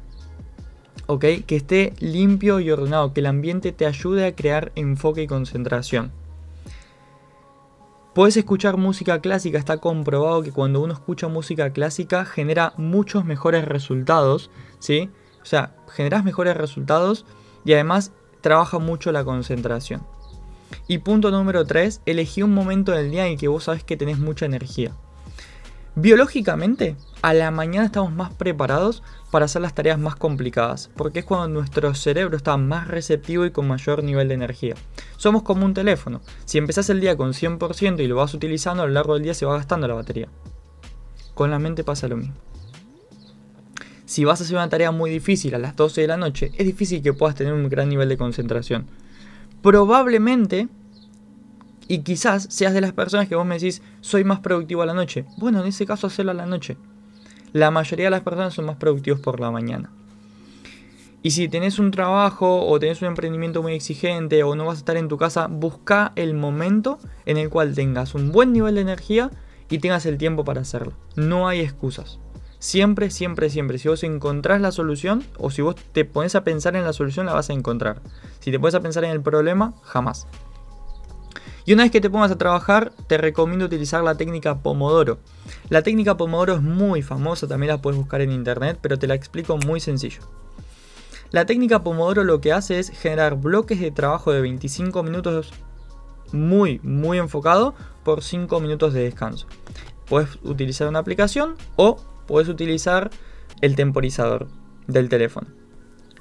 ¿ok? 1.06 1.24
Que 1.46 1.56
esté 1.56 1.92
limpio 2.00 2.60
y 2.60 2.70
ordenado, 2.70 3.12
que 3.12 3.20
el 3.20 3.26
ambiente 3.26 3.72
te 3.72 3.86
ayude 3.86 4.26
a 4.26 4.34
crear 4.34 4.72
enfoque 4.74 5.22
y 5.22 5.26
concentración. 5.26 6.12
Puedes 8.14 8.36
escuchar 8.36 8.76
música 8.76 9.20
clásica, 9.20 9.58
está 9.58 9.78
comprobado 9.78 10.42
que 10.42 10.52
cuando 10.52 10.80
uno 10.80 10.92
escucha 10.92 11.26
música 11.26 11.70
clásica 11.70 12.24
genera 12.24 12.72
muchos 12.76 13.24
mejores 13.24 13.64
resultados, 13.64 14.50
¿sí? 14.78 15.10
O 15.44 15.46
sea, 15.46 15.76
generas 15.92 16.24
mejores 16.24 16.56
resultados 16.56 17.26
y 17.66 17.74
además 17.74 18.12
trabaja 18.40 18.78
mucho 18.78 19.12
la 19.12 19.24
concentración. 19.24 20.02
Y 20.88 20.98
punto 20.98 21.30
número 21.30 21.66
3, 21.66 22.00
elegí 22.06 22.42
un 22.42 22.54
momento 22.54 22.92
del 22.92 23.10
día 23.10 23.26
en 23.26 23.36
que 23.36 23.48
vos 23.48 23.64
sabes 23.64 23.84
que 23.84 23.98
tenés 23.98 24.18
mucha 24.18 24.46
energía. 24.46 24.92
Biológicamente, 25.96 26.96
a 27.22 27.34
la 27.34 27.50
mañana 27.50 27.86
estamos 27.86 28.10
más 28.10 28.32
preparados 28.34 29.02
para 29.30 29.44
hacer 29.44 29.62
las 29.62 29.74
tareas 29.74 29.98
más 29.98 30.16
complicadas, 30.16 30.90
porque 30.96 31.20
es 31.20 31.24
cuando 31.24 31.46
nuestro 31.48 31.94
cerebro 31.94 32.36
está 32.36 32.56
más 32.56 32.88
receptivo 32.88 33.44
y 33.44 33.52
con 33.52 33.68
mayor 33.68 34.02
nivel 34.02 34.28
de 34.28 34.34
energía. 34.34 34.74
Somos 35.18 35.42
como 35.42 35.66
un 35.66 35.74
teléfono, 35.74 36.20
si 36.46 36.58
empezás 36.58 36.90
el 36.90 37.00
día 37.00 37.16
con 37.16 37.32
100% 37.32 38.02
y 38.02 38.08
lo 38.08 38.16
vas 38.16 38.34
utilizando, 38.34 38.82
a 38.82 38.86
lo 38.86 38.92
largo 38.92 39.14
del 39.14 39.22
día 39.22 39.34
se 39.34 39.46
va 39.46 39.56
gastando 39.56 39.86
la 39.86 39.94
batería. 39.94 40.28
Con 41.34 41.50
la 41.50 41.58
mente 41.58 41.84
pasa 41.84 42.08
lo 42.08 42.16
mismo. 42.16 42.34
Si 44.06 44.25
vas 44.25 44.40
a 44.40 44.44
hacer 44.44 44.56
una 44.56 44.68
tarea 44.68 44.90
muy 44.90 45.11
difícil 45.11 45.54
a 45.54 45.58
las 45.58 45.76
12 45.76 46.02
de 46.02 46.06
la 46.06 46.16
noche, 46.16 46.52
es 46.56 46.66
difícil 46.66 47.02
que 47.02 47.12
puedas 47.12 47.34
tener 47.34 47.52
un 47.52 47.68
gran 47.68 47.88
nivel 47.88 48.08
de 48.08 48.18
concentración. 48.18 48.87
Probablemente, 49.62 50.68
y 51.88 51.99
quizás 52.00 52.46
seas 52.50 52.75
de 52.75 52.82
las 52.82 52.92
personas 52.92 53.28
que 53.28 53.34
vos 53.34 53.46
me 53.46 53.54
decís, 53.54 53.80
soy 54.00 54.25
más 54.25 54.40
productivo 54.40 54.82
a 54.82 54.87
la 54.87 54.94
noche. 54.94 55.25
Bueno, 55.38 55.62
en 55.62 55.68
ese 55.68 55.87
caso, 55.87 56.06
hacerlo 56.06 56.32
a 56.32 56.34
la 56.34 56.46
noche. 56.46 56.76
La 57.52 57.70
mayoría 57.70 58.06
de 58.06 58.11
las 58.11 58.23
personas 58.23 58.52
son 58.52 58.66
más 58.66 58.76
productivos 58.76 59.20
por 59.20 59.40
la 59.40 59.50
mañana. 59.50 59.90
Y 61.23 61.30
si 61.30 61.49
tenés 61.49 61.78
un 61.78 61.90
trabajo 61.90 62.66
o 62.66 62.78
tenés 62.78 63.00
un 63.00 63.08
emprendimiento 63.08 63.62
muy 63.62 63.73
exigente 63.73 64.42
o 64.42 64.54
no 64.54 64.66
vas 64.66 64.76
a 64.76 64.78
estar 64.80 64.99
en 64.99 65.08
tu 65.08 65.16
casa, 65.16 65.46
busca 65.46 66.12
el 66.16 66.34
momento 66.34 66.99
en 67.25 67.38
el 67.38 67.49
cual 67.49 67.75
tengas 67.75 68.14
un 68.14 68.30
buen 68.30 68.52
nivel 68.52 68.75
de 68.75 68.82
energía 68.82 69.30
y 69.70 69.78
tengas 69.78 70.04
el 70.04 70.18
tiempo 70.18 70.44
para 70.44 70.61
hacerlo. 70.61 70.92
No 71.16 71.49
hay 71.49 71.61
excusas. 71.61 72.18
Siempre, 72.64 73.11
siempre, 73.11 73.50
siempre. 73.50 73.76
Si 73.76 73.88
vos 73.88 74.02
encontrás 74.04 74.59
la 74.59 74.73
solución 74.73 75.23
o 75.37 75.50
si 75.50 75.61
vos 75.61 75.76
te 75.92 76.06
pones 76.06 76.35
a 76.35 76.44
pensar 76.44 76.75
en 76.76 76.85
la 76.85 76.94
solución, 76.94 77.26
la 77.26 77.35
vas 77.35 77.50
a 77.50 77.52
encontrar. 77.52 78.00
Si 78.40 78.50
te 78.50 78.59
pones 78.59 78.75
a 78.75 78.80
pensar 78.80 79.04
en 79.04 79.11
el 79.11 79.21
problema, 79.21 79.75
jamás. 79.83 80.26
Y 81.66 81.75
una 81.75 81.83
vez 81.83 81.92
que 81.92 82.00
te 82.00 82.09
pongas 82.09 82.30
a 82.30 82.38
trabajar, 82.38 82.90
te 83.06 83.18
recomiendo 83.18 83.66
utilizar 83.66 84.02
la 84.02 84.14
técnica 84.14 84.62
Pomodoro. 84.62 85.18
La 85.68 85.83
técnica 85.83 86.16
Pomodoro 86.16 86.54
es 86.54 86.62
muy 86.62 87.02
famosa, 87.02 87.47
también 87.47 87.68
la 87.68 87.83
puedes 87.83 87.99
buscar 87.99 88.23
en 88.23 88.33
internet, 88.33 88.78
pero 88.80 88.99
te 88.99 89.09
la 89.09 89.14
explico 89.14 89.59
muy 89.59 89.78
sencillo. 89.78 90.23
La 91.33 91.44
técnica 91.44 91.83
Pomodoro 91.83 92.25
lo 92.25 92.40
que 92.40 92.54
hace 92.54 92.78
es 92.78 92.88
generar 92.88 93.37
bloques 93.37 93.78
de 93.78 93.90
trabajo 93.90 94.33
de 94.33 94.40
25 94.40 95.02
minutos 95.02 95.52
muy, 96.33 96.80
muy 96.83 97.18
enfocado 97.18 97.75
por 98.04 98.23
5 98.23 98.59
minutos 98.61 98.94
de 98.94 99.02
descanso. 99.02 99.49
Puedes 100.06 100.38
utilizar 100.44 100.88
una 100.88 101.00
aplicación 101.00 101.56
o 101.76 101.99
puedes 102.26 102.49
utilizar 102.49 103.11
el 103.61 103.76
temporizador 103.76 104.49
del 104.87 105.09
teléfono. 105.09 105.49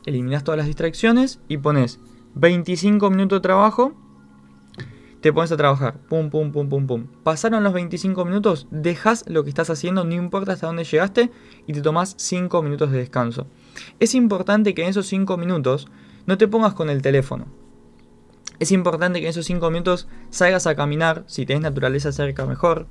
Eliminas 0.06 0.44
todas 0.44 0.58
las 0.58 0.68
distracciones 0.68 1.40
y 1.48 1.58
pones 1.58 2.00
25 2.36 3.10
minutos 3.10 3.38
de 3.38 3.42
trabajo. 3.42 3.94
Te 5.22 5.32
pones 5.32 5.52
a 5.54 5.58
trabajar. 5.58 6.02
Pum, 6.10 6.30
pum, 6.30 6.52
pum, 6.52 6.68
pum, 6.68 6.86
pum. 6.86 7.08
Pasaron 7.24 7.64
los 7.64 7.72
25 7.72 8.26
minutos, 8.26 8.68
dejas 8.72 9.24
lo 9.28 9.44
que 9.44 9.50
estás 9.50 9.70
haciendo, 9.70 10.04
no 10.04 10.14
importa 10.14 10.52
hasta 10.52 10.68
dónde 10.68 10.84
llegaste, 10.84 11.32
y 11.66 11.74
te 11.74 11.82
tomas 11.82 12.16
5 12.18 12.62
minutos 12.62 12.92
de 12.92 12.98
descanso. 12.98 13.48
Es 14.02 14.16
importante 14.16 14.74
que 14.74 14.84
en 14.84 14.90
esos 14.90 15.08
5 15.08 15.38
minutos 15.38 15.88
no 16.26 16.38
te 16.38 16.50
pongas 16.50 16.74
con 16.74 16.90
el 16.90 17.02
teléfono. 17.02 17.63
Es 18.60 18.72
importante 18.72 19.20
que 19.20 19.26
en 19.26 19.32
esos 19.32 19.46
5 19.46 19.70
minutos 19.72 20.08
salgas 20.30 20.68
a 20.68 20.76
caminar, 20.76 21.24
si 21.28 21.46
tenés 21.46 21.64
naturaleza 21.64 22.12
cerca 22.12 22.46
mejor, 22.46 22.86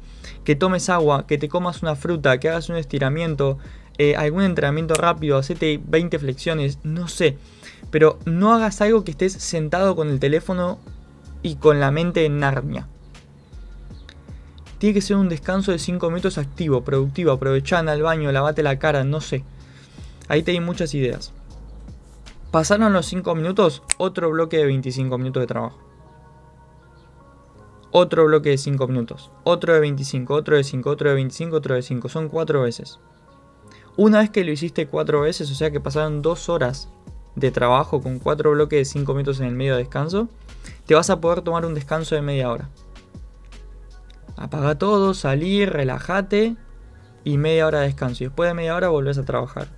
que 0.45 0.57
tomes 0.57 0.89
agua, 0.89 1.27
que 1.27 1.39
te 1.39 1.49
comas 1.49 1.83
una 1.83 1.95
fruta, 1.95 2.39
que 2.39 2.49
hagas 2.49 2.69
un 2.69 2.77
estiramiento, 2.77 3.59
eh, 3.99 4.17
algún 4.17 4.43
entrenamiento 4.43 4.95
rápido, 4.95 5.39
hacete 5.39 5.81
20 5.85 6.19
flexiones, 6.19 6.79
no 6.83 7.09
sé. 7.09 7.39
Pero 7.91 8.19
no 8.25 8.53
hagas 8.53 8.81
algo 8.81 9.05
que 9.05 9.13
estés 9.13 9.33
sentado 9.33 9.95
con 9.95 10.09
el 10.09 10.19
teléfono 10.19 10.79
y 11.43 11.57
con 11.57 11.81
la 11.81 11.91
mente 11.91 12.25
en 12.25 12.39
Narnia. 12.39 12.89
Tiene 14.79 14.95
que 14.95 15.01
ser 15.01 15.17
un 15.17 15.29
descanso 15.29 15.71
de 15.71 15.79
5 15.79 16.09
minutos 16.11 16.39
activo, 16.39 16.83
productivo, 16.83 17.31
aprovechá, 17.31 17.79
al 17.79 18.03
baño, 18.03 18.33
lavate 18.33 18.63
la 18.65 18.79
cara, 18.79 19.05
no 19.05 19.21
sé. 19.21 19.45
Ahí 20.29 20.43
te 20.43 20.53
di 20.53 20.61
muchas 20.61 20.95
ideas. 20.95 21.33
Pasaron 22.53 22.93
los 22.93 23.07
5 23.07 23.35
minutos, 23.35 23.83
otro 23.97 24.31
bloque 24.31 24.59
de 24.59 24.67
25 24.67 25.17
minutos 25.17 25.41
de 25.41 25.47
trabajo. 25.47 25.79
Otro 27.91 28.27
bloque 28.27 28.51
de 28.51 28.59
5 28.59 28.87
minutos. 28.89 29.33
Otro 29.43 29.73
de 29.73 29.81
25, 29.81 30.35
otro 30.35 30.57
de 30.57 30.63
5, 30.63 30.91
otro 30.91 31.09
de 31.09 31.15
25, 31.15 31.57
otro 31.57 31.75
de 31.75 31.81
5. 31.81 32.11
Son 32.11 32.29
4 32.29 32.61
veces. 32.61 33.01
Una 33.97 34.19
vez 34.19 34.29
que 34.29 34.45
lo 34.45 34.53
hiciste 34.53 34.87
4 34.87 35.23
veces, 35.23 35.51
o 35.51 35.55
sea 35.55 35.71
que 35.71 35.81
pasaron 35.81 36.21
2 36.21 36.51
horas 36.51 36.91
de 37.37 37.51
trabajo 37.51 38.03
con 38.03 38.19
4 38.19 38.51
bloques 38.51 38.81
de 38.81 38.85
5 38.85 39.15
minutos 39.15 39.41
en 39.41 39.47
el 39.47 39.55
medio 39.55 39.73
de 39.73 39.85
descanso, 39.85 40.29
te 40.85 40.95
vas 40.95 41.09
a 41.09 41.23
poder 41.23 41.41
tomar 41.41 41.65
un 41.65 41.73
descanso 41.73 42.15
de 42.15 42.21
media 42.21 42.51
hora. 42.51 42.69
Apaga 44.37 44.77
todo, 44.77 45.15
salir, 45.15 45.71
relájate 45.71 46.57
y 47.25 47.39
media 47.39 47.67
hora 47.67 47.81
de 47.81 47.87
descanso. 47.87 48.25
Y 48.25 48.27
después 48.27 48.51
de 48.51 48.55
media 48.55 48.77
hora 48.77 48.91
volvés 48.91 49.17
a 49.17 49.25
trabajar. 49.25 49.69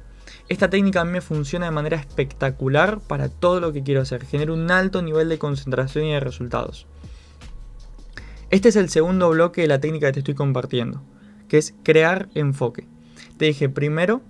Esta 0.49 0.69
técnica 0.69 1.01
a 1.01 1.05
mí 1.05 1.13
me 1.13 1.21
funciona 1.23 1.67
de 1.67 1.73
manera 1.73 1.97
espectacular 1.97 3.01
para 3.01 3.29
todo 3.29 3.61
lo 3.61 3.73
que 3.73 3.83
quiero 3.83 4.03
hacer. 4.03 4.27
Genera 4.27 4.53
un 4.53 4.71
alto 4.71 5.01
nivel 5.01 5.29
de 5.29 5.39
concentración 5.39 6.05
y 6.05 6.13
de 6.13 6.21
resultados. 6.21 6.87
Este 8.51 8.69
es 8.69 8.77
el 8.77 8.91
segundo 8.91 9.31
bloque 9.31 9.63
de 9.63 9.69
la 9.69 9.81
técnica 9.81 10.09
que 10.09 10.13
te 10.13 10.19
estoy 10.21 10.35
compartiendo, 10.35 11.03
que 11.49 11.57
es 11.57 11.75
crear 11.83 12.29
enfoque. 12.35 12.87
Te 13.39 13.47
dije 13.47 13.71
primero, 13.71 14.21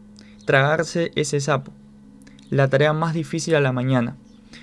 tragarse 0.46 1.10
ese 1.16 1.40
sapo, 1.40 1.72
la 2.48 2.68
tarea 2.68 2.92
más 2.92 3.12
difícil 3.12 3.56
a 3.56 3.60
la 3.60 3.72
mañana. 3.72 4.16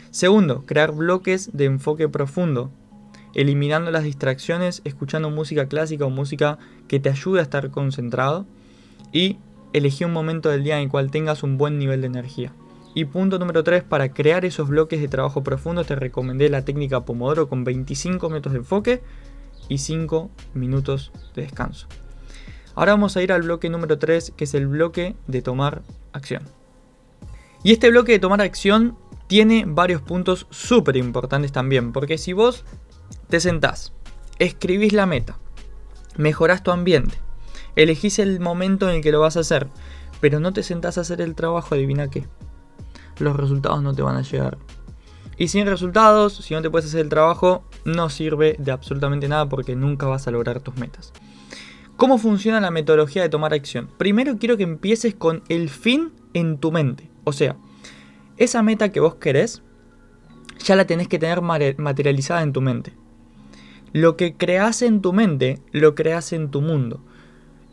Segundo, 0.09 0.65
crear 0.65 0.93
bloques 0.93 1.51
de 1.53 1.65
enfoque 1.65 2.07
profundo, 2.07 2.71
eliminando 3.35 3.91
las 3.91 4.03
distracciones, 4.03 4.81
escuchando 4.85 5.29
música 5.29 5.67
clásica 5.67 6.05
o 6.05 6.09
música 6.09 6.57
que 6.87 6.99
te 6.99 7.09
ayude 7.09 7.39
a 7.39 7.43
estar 7.43 7.71
concentrado. 7.71 8.45
Y 9.11 9.37
elegí 9.73 10.03
un 10.03 10.13
momento 10.13 10.49
del 10.49 10.63
día 10.63 10.77
en 10.77 10.83
el 10.83 10.89
cual 10.89 11.11
tengas 11.11 11.43
un 11.43 11.57
buen 11.57 11.77
nivel 11.77 12.01
de 12.01 12.07
energía. 12.07 12.53
Y 12.93 13.05
punto 13.05 13.39
número 13.39 13.63
3, 13.63 13.83
para 13.83 14.13
crear 14.13 14.43
esos 14.43 14.67
bloques 14.67 14.99
de 14.99 15.07
trabajo 15.07 15.43
profundo 15.43 15.85
te 15.85 15.95
recomendé 15.95 16.49
la 16.49 16.65
técnica 16.65 17.05
Pomodoro 17.05 17.47
con 17.47 17.63
25 17.63 18.29
minutos 18.29 18.51
de 18.51 18.59
enfoque 18.59 19.01
y 19.69 19.77
5 19.77 20.29
minutos 20.53 21.11
de 21.33 21.43
descanso. 21.43 21.87
Ahora 22.75 22.93
vamos 22.93 23.15
a 23.15 23.21
ir 23.21 23.31
al 23.31 23.43
bloque 23.43 23.69
número 23.69 23.97
3, 23.97 24.33
que 24.35 24.43
es 24.43 24.53
el 24.53 24.67
bloque 24.67 25.15
de 25.27 25.41
tomar 25.41 25.83
acción. 26.11 26.43
Y 27.63 27.71
este 27.71 27.89
bloque 27.89 28.13
de 28.13 28.19
tomar 28.19 28.41
acción 28.41 28.97
tiene 29.27 29.63
varios 29.65 30.01
puntos 30.01 30.47
súper 30.49 30.97
importantes 30.97 31.53
también, 31.53 31.93
porque 31.93 32.17
si 32.17 32.33
vos 32.33 32.65
te 33.29 33.39
sentás, 33.39 33.93
escribís 34.39 34.91
la 34.91 35.05
meta, 35.05 35.37
mejorás 36.17 36.63
tu 36.63 36.71
ambiente, 36.71 37.17
Elegís 37.75 38.19
el 38.19 38.39
momento 38.39 38.89
en 38.89 38.97
el 38.97 39.01
que 39.01 39.11
lo 39.11 39.21
vas 39.21 39.37
a 39.37 39.41
hacer, 39.41 39.67
pero 40.19 40.39
no 40.39 40.53
te 40.53 40.63
sentás 40.63 40.97
a 40.97 41.01
hacer 41.01 41.21
el 41.21 41.35
trabajo, 41.35 41.75
adivina 41.75 42.09
qué. 42.09 42.27
Los 43.19 43.35
resultados 43.35 43.81
no 43.81 43.93
te 43.93 44.01
van 44.01 44.17
a 44.17 44.21
llegar. 44.21 44.57
Y 45.37 45.47
sin 45.47 45.65
resultados, 45.65 46.35
si 46.35 46.53
no 46.53 46.61
te 46.61 46.69
puedes 46.69 46.87
hacer 46.87 47.01
el 47.01 47.09
trabajo, 47.09 47.63
no 47.85 48.09
sirve 48.09 48.55
de 48.59 48.71
absolutamente 48.71 49.27
nada 49.27 49.47
porque 49.47 49.75
nunca 49.75 50.05
vas 50.05 50.27
a 50.27 50.31
lograr 50.31 50.59
tus 50.59 50.75
metas. 50.75 51.13
¿Cómo 51.97 52.17
funciona 52.17 52.59
la 52.59 52.71
metodología 52.71 53.21
de 53.21 53.29
tomar 53.29 53.53
acción? 53.53 53.89
Primero 53.97 54.37
quiero 54.37 54.57
que 54.57 54.63
empieces 54.63 55.15
con 55.15 55.43
el 55.49 55.69
fin 55.69 56.11
en 56.33 56.57
tu 56.57 56.71
mente. 56.71 57.09
O 57.23 57.31
sea, 57.33 57.55
esa 58.37 58.61
meta 58.63 58.89
que 58.89 58.99
vos 58.99 59.15
querés, 59.15 59.61
ya 60.63 60.75
la 60.75 60.85
tenés 60.85 61.07
que 61.07 61.19
tener 61.19 61.41
materializada 61.41 62.41
en 62.41 62.53
tu 62.53 62.61
mente. 62.61 62.93
Lo 63.93 64.17
que 64.17 64.35
creas 64.35 64.81
en 64.81 65.01
tu 65.01 65.13
mente, 65.13 65.59
lo 65.71 65.95
creas 65.95 66.33
en 66.33 66.49
tu 66.49 66.61
mundo 66.61 67.03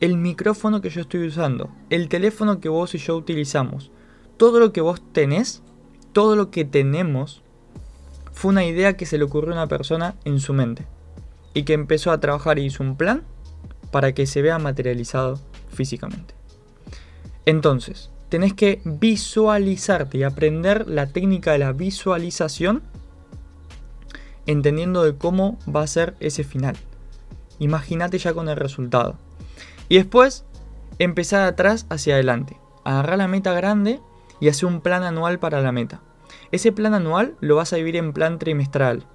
el 0.01 0.17
micrófono 0.17 0.81
que 0.81 0.91
yo 0.91 1.01
estoy 1.01 1.27
usando, 1.27 1.71
el 1.91 2.09
teléfono 2.09 2.61
que 2.61 2.69
vos 2.69 2.95
y 2.95 2.99
yo 2.99 3.17
utilizamos, 3.17 3.91
todo 4.37 4.61
lo 4.61 4.73
que 4.73 4.81
vos 4.81 5.03
tenés, 5.13 5.63
todo 6.13 6.37
lo 6.37 6.51
que 6.51 6.65
tenemos, 6.65 7.43
fue 8.33 8.51
una 8.51 8.65
idea 8.65 8.97
que 8.97 9.07
se 9.07 9.19
le 9.19 9.25
ocurrió 9.25 9.51
a 9.51 9.55
una 9.55 9.67
persona 9.67 10.15
en 10.25 10.39
su 10.39 10.53
mente 10.53 10.87
y 11.55 11.65
que 11.65 11.73
empezó 11.73 12.13
a 12.13 12.21
trabajar 12.21 12.59
y 12.59 12.67
hizo 12.67 12.85
un 12.85 12.97
plan 12.97 13.25
para 13.91 14.13
que 14.13 14.27
se 14.27 14.43
vea 14.43 14.59
materializado 14.59 15.41
físicamente. 15.71 16.35
Entonces, 17.47 18.11
tenés 18.29 18.55
que 18.55 18.81
visualizarte 18.85 20.19
y 20.19 20.23
aprender 20.23 20.87
la 20.87 21.07
técnica 21.07 21.53
de 21.53 21.59
la 21.59 21.73
visualización 21.73 22.83
entendiendo 24.47 25.03
de 25.03 25.17
cómo 25.17 25.59
va 25.69 25.83
a 25.83 25.87
ser 25.87 26.15
ese 26.21 26.45
final. 26.45 26.77
Imagínate 27.59 28.19
ya 28.19 28.33
con 28.35 28.49
el 28.49 28.57
resultado. 28.57 29.17
Y 29.89 29.97
después 29.97 30.45
empezar 30.99 31.43
atrás 31.43 31.87
hacia 31.89 32.15
adelante. 32.15 32.59
Agarrar 32.85 33.19
la 33.19 33.29
meta 33.29 33.53
grande 33.53 34.01
y 34.41 34.49
hace 34.49 34.67
un 34.67 34.81
plan 34.81 35.03
anual 35.03 35.39
para 35.39 35.61
la 35.61 35.73
meta. 35.73 36.03
Ese 36.53 36.73
plan 36.73 36.95
anual 36.95 37.37
lo 37.41 37.57
vas 37.57 37.73
a 37.73 37.77
dividir 37.77 37.97
en 37.97 38.13
plan 38.13 38.39
trimestral. 38.39 39.07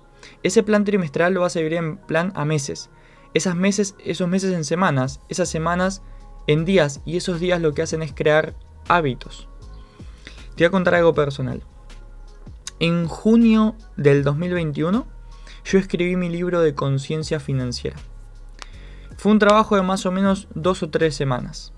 Ese 0.42 0.64
plan 0.64 0.84
trimestral 0.84 1.34
lo 1.34 1.42
vas 1.42 1.56
a 1.56 1.60
dividir 1.60 1.80
en 1.80 1.98
plan 1.98 2.32
a 2.36 2.46
meses. 2.46 2.90
Esas 3.34 3.56
meses, 3.56 3.96
esos 4.04 4.28
meses 4.28 4.54
en 4.54 4.64
semanas, 4.64 5.20
esas 5.30 5.50
semanas 5.50 6.02
en 6.48 6.66
días 6.66 7.02
y 7.06 7.18
esos 7.18 7.40
días 7.40 7.62
lo 7.62 7.74
que 7.74 7.82
hacen 7.82 8.02
es 8.02 8.14
crear 8.14 8.56
hábitos. 8.88 9.48
Te 10.56 10.64
voy 10.64 10.66
a 10.66 10.72
contar 10.72 10.96
algo 10.96 11.14
personal. 11.14 11.64
En 12.80 13.08
junio 13.08 13.76
del 13.98 14.24
2021 14.24 15.08
yo 15.66 15.80
escribí 15.80 16.16
mi 16.16 16.30
libro 16.30 16.62
de 16.62 16.76
conciencia 16.76 17.40
financiera. 17.40 17.98
Fue 19.24 19.32
un 19.32 19.40
trabajo 19.40 19.78
de 19.78 19.84
más 19.84 20.06
o 20.06 20.12
menos 20.12 20.50
dos 20.54 20.84
o 20.84 20.90
tres 20.90 21.16
semanas. 21.16 21.72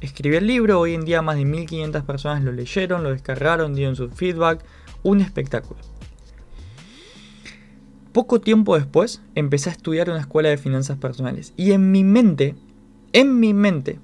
Escribí 0.00 0.36
el 0.36 0.46
libro, 0.46 0.78
hoy 0.78 0.94
en 0.94 1.04
día 1.04 1.20
más 1.20 1.34
de 1.34 1.44
1500 1.44 2.04
personas 2.04 2.44
lo 2.44 2.52
leyeron, 2.52 3.02
lo 3.02 3.10
descargaron, 3.10 3.74
dieron 3.74 3.96
su 3.96 4.08
feedback, 4.08 4.64
un 5.02 5.20
espectáculo. 5.20 5.80
Poco 8.12 8.40
tiempo 8.40 8.76
después 8.76 9.20
empecé 9.34 9.70
a 9.70 9.72
estudiar 9.72 10.10
una 10.10 10.20
escuela 10.20 10.50
de 10.50 10.58
finanzas 10.58 10.96
personales 10.96 11.54
y 11.56 11.72
en 11.72 11.90
mi 11.90 12.04
mente, 12.04 12.54
en 13.12 13.40
mi 13.40 13.52
mente, 13.52 13.98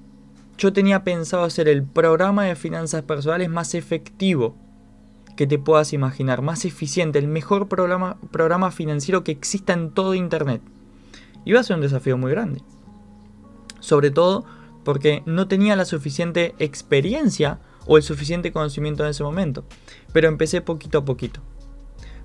yo 0.57 0.73
tenía 0.73 1.05
pensado 1.05 1.45
hacer 1.45 1.69
el 1.69 1.83
programa 1.83 2.43
de 2.43 2.57
finanzas 2.57 3.03
personales 3.03 3.47
más 3.47 3.75
efectivo 3.75 4.57
que 5.37 5.47
te 5.47 5.57
puedas 5.57 5.93
imaginar, 5.93 6.41
más 6.41 6.65
eficiente, 6.65 7.17
el 7.17 7.29
mejor 7.29 7.69
programa, 7.69 8.17
programa 8.31 8.71
financiero 8.71 9.23
que 9.23 9.31
exista 9.31 9.71
en 9.71 9.91
todo 9.91 10.15
Internet. 10.15 10.61
Iba 11.45 11.61
a 11.61 11.63
ser 11.63 11.77
un 11.77 11.81
desafío 11.81 12.17
muy 12.17 12.31
grande. 12.31 12.61
Sobre 13.79 14.11
todo 14.11 14.45
porque 14.83 15.23
no 15.25 15.47
tenía 15.47 15.75
la 15.75 15.85
suficiente 15.85 16.55
experiencia 16.59 17.59
o 17.85 17.97
el 17.97 18.03
suficiente 18.03 18.51
conocimiento 18.51 19.03
en 19.03 19.09
ese 19.09 19.23
momento. 19.23 19.65
Pero 20.13 20.27
empecé 20.27 20.61
poquito 20.61 20.99
a 20.99 21.05
poquito. 21.05 21.41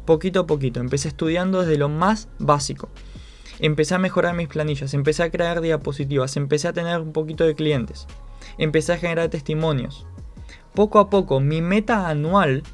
Poquito 0.05 0.41
a 0.41 0.47
poquito. 0.47 0.81
Empecé 0.81 1.09
estudiando 1.09 1.61
desde 1.61 1.79
lo 1.79 1.89
más 1.89 2.29
básico. 2.39 2.89
Empecé 3.61 3.95
a 3.95 3.99
mejorar 3.99 4.35
mis 4.35 4.49
planillas, 4.49 4.95
empecé 4.95 5.23
a 5.23 5.31
crear 5.31 5.61
diapositivas, 5.61 6.37
empecé 6.37 6.69
a 6.69 6.73
tener 6.73 7.01
un 7.01 7.13
poquito 7.13 7.45
de 7.45 7.55
clientes, 7.55 8.07
empecé 8.59 8.93
a 8.93 8.99
generar 8.99 9.29
testimonios. 9.29 10.07
Poco 10.75 10.99
a 10.99 11.09
poco, 11.09 11.39
mi 11.39 11.63
meta 11.63 12.09
anual, 12.09 12.65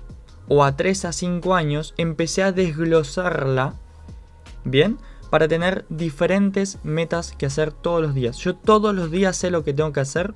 o 0.49 0.65
a 0.65 0.77
3 0.77 1.05
a 1.05 1.13
5 1.13 1.55
años, 1.55 1.95
empecé 1.99 2.43
a 2.43 2.53
desglosarla, 2.53 3.75
¿bien? 4.65 4.99
Para 5.31 5.47
tener 5.47 5.87
diferentes 5.89 6.79
metas 6.83 7.33
que 7.39 7.47
hacer 7.47 7.73
todos 7.73 8.03
los 8.03 8.15
días. 8.15 8.37
Yo 8.39 8.57
todos 8.57 8.95
los 8.95 9.11
días 9.11 9.37
sé 9.37 9.51
lo 9.51 9.65
que 9.65 9.73
tengo 9.73 9.93
que 9.93 10.01
hacer 10.01 10.35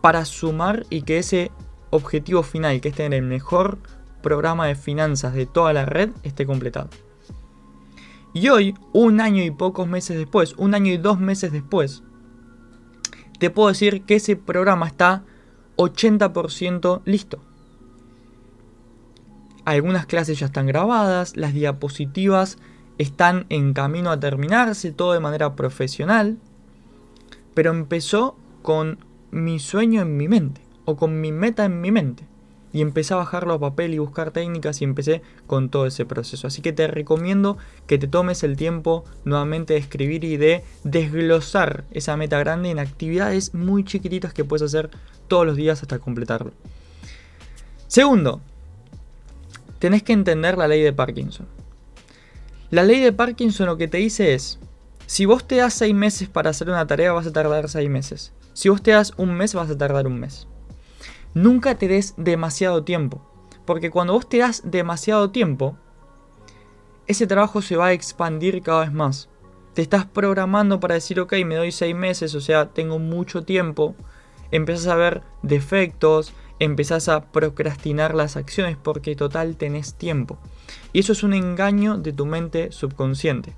para 0.00 0.24
sumar 0.24 0.86
y 0.90 1.02
que 1.02 1.18
ese 1.18 1.52
objetivo 1.90 2.42
final, 2.42 2.80
que 2.80 2.88
es 2.88 2.94
tener 2.94 3.14
el 3.14 3.26
mejor 3.26 3.78
programa 4.22 4.66
de 4.66 4.74
finanzas 4.74 5.34
de 5.34 5.46
toda 5.46 5.72
la 5.72 5.86
red, 5.86 6.10
esté 6.24 6.46
completado. 6.46 6.90
Y 8.32 8.48
hoy, 8.48 8.74
un 8.92 9.20
año 9.20 9.42
y 9.42 9.50
pocos 9.50 9.88
meses 9.88 10.16
después, 10.16 10.54
un 10.56 10.74
año 10.74 10.92
y 10.92 10.96
dos 10.96 11.18
meses 11.18 11.52
después, 11.52 12.02
te 13.38 13.50
puedo 13.50 13.68
decir 13.68 14.02
que 14.02 14.16
ese 14.16 14.36
programa 14.36 14.86
está 14.86 15.24
80% 15.76 17.02
listo. 17.04 17.40
Algunas 19.64 20.06
clases 20.06 20.38
ya 20.38 20.46
están 20.46 20.66
grabadas, 20.66 21.36
las 21.36 21.54
diapositivas 21.54 22.58
están 23.00 23.46
en 23.48 23.72
camino 23.72 24.10
a 24.10 24.20
terminarse, 24.20 24.92
todo 24.92 25.14
de 25.14 25.20
manera 25.20 25.56
profesional, 25.56 26.36
pero 27.54 27.70
empezó 27.70 28.36
con 28.60 28.98
mi 29.30 29.58
sueño 29.58 30.02
en 30.02 30.18
mi 30.18 30.28
mente, 30.28 30.60
o 30.84 30.96
con 30.96 31.18
mi 31.18 31.32
meta 31.32 31.64
en 31.64 31.80
mi 31.80 31.90
mente. 31.90 32.24
Y 32.74 32.82
empecé 32.82 33.14
a 33.14 33.16
bajarlo 33.16 33.54
a 33.54 33.58
papel 33.58 33.94
y 33.94 33.98
buscar 33.98 34.32
técnicas 34.32 34.82
y 34.82 34.84
empecé 34.84 35.22
con 35.46 35.70
todo 35.70 35.86
ese 35.86 36.04
proceso. 36.04 36.46
Así 36.46 36.60
que 36.60 36.74
te 36.74 36.88
recomiendo 36.88 37.56
que 37.86 37.96
te 37.96 38.06
tomes 38.06 38.44
el 38.44 38.56
tiempo 38.56 39.04
nuevamente 39.24 39.72
de 39.72 39.80
escribir 39.80 40.22
y 40.22 40.36
de 40.36 40.62
desglosar 40.84 41.84
esa 41.92 42.18
meta 42.18 42.38
grande 42.38 42.68
en 42.68 42.78
actividades 42.78 43.54
muy 43.54 43.82
chiquititas 43.82 44.34
que 44.34 44.44
puedes 44.44 44.62
hacer 44.62 44.90
todos 45.26 45.46
los 45.46 45.56
días 45.56 45.80
hasta 45.80 45.98
completarlo. 46.00 46.52
Segundo, 47.88 48.42
tenés 49.78 50.02
que 50.02 50.12
entender 50.12 50.58
la 50.58 50.68
ley 50.68 50.82
de 50.82 50.92
Parkinson. 50.92 51.59
La 52.70 52.84
ley 52.84 53.00
de 53.00 53.12
Parkinson 53.12 53.66
lo 53.66 53.76
que 53.76 53.88
te 53.88 53.98
dice 53.98 54.32
es, 54.32 54.60
si 55.06 55.24
vos 55.24 55.44
te 55.44 55.56
das 55.56 55.74
6 55.74 55.92
meses 55.92 56.28
para 56.28 56.50
hacer 56.50 56.68
una 56.68 56.86
tarea 56.86 57.12
vas 57.12 57.26
a 57.26 57.32
tardar 57.32 57.68
6 57.68 57.90
meses. 57.90 58.32
Si 58.52 58.68
vos 58.68 58.80
te 58.80 58.92
das 58.92 59.12
un 59.16 59.34
mes 59.34 59.54
vas 59.54 59.68
a 59.70 59.76
tardar 59.76 60.06
un 60.06 60.20
mes. 60.20 60.46
Nunca 61.34 61.76
te 61.76 61.88
des 61.88 62.14
demasiado 62.16 62.84
tiempo. 62.84 63.26
Porque 63.66 63.90
cuando 63.90 64.12
vos 64.12 64.28
te 64.28 64.38
das 64.38 64.62
demasiado 64.64 65.30
tiempo, 65.30 65.76
ese 67.08 67.26
trabajo 67.26 67.60
se 67.60 67.74
va 67.74 67.86
a 67.86 67.92
expandir 67.92 68.62
cada 68.62 68.82
vez 68.82 68.92
más. 68.92 69.28
Te 69.74 69.82
estás 69.82 70.04
programando 70.06 70.78
para 70.78 70.94
decir, 70.94 71.18
ok, 71.18 71.32
me 71.44 71.56
doy 71.56 71.72
6 71.72 71.96
meses, 71.96 72.36
o 72.36 72.40
sea, 72.40 72.66
tengo 72.66 73.00
mucho 73.00 73.42
tiempo. 73.42 73.96
Empiezas 74.52 74.86
a 74.86 74.94
ver 74.94 75.22
defectos, 75.42 76.32
empezás 76.60 77.08
a 77.08 77.32
procrastinar 77.32 78.14
las 78.14 78.36
acciones 78.36 78.76
porque 78.76 79.16
total 79.16 79.56
tenés 79.56 79.94
tiempo. 79.94 80.38
Y 80.92 81.00
eso 81.00 81.12
es 81.12 81.22
un 81.24 81.32
engaño 81.32 81.96
de 81.96 82.12
tu 82.12 82.26
mente 82.26 82.70
subconsciente. 82.70 83.54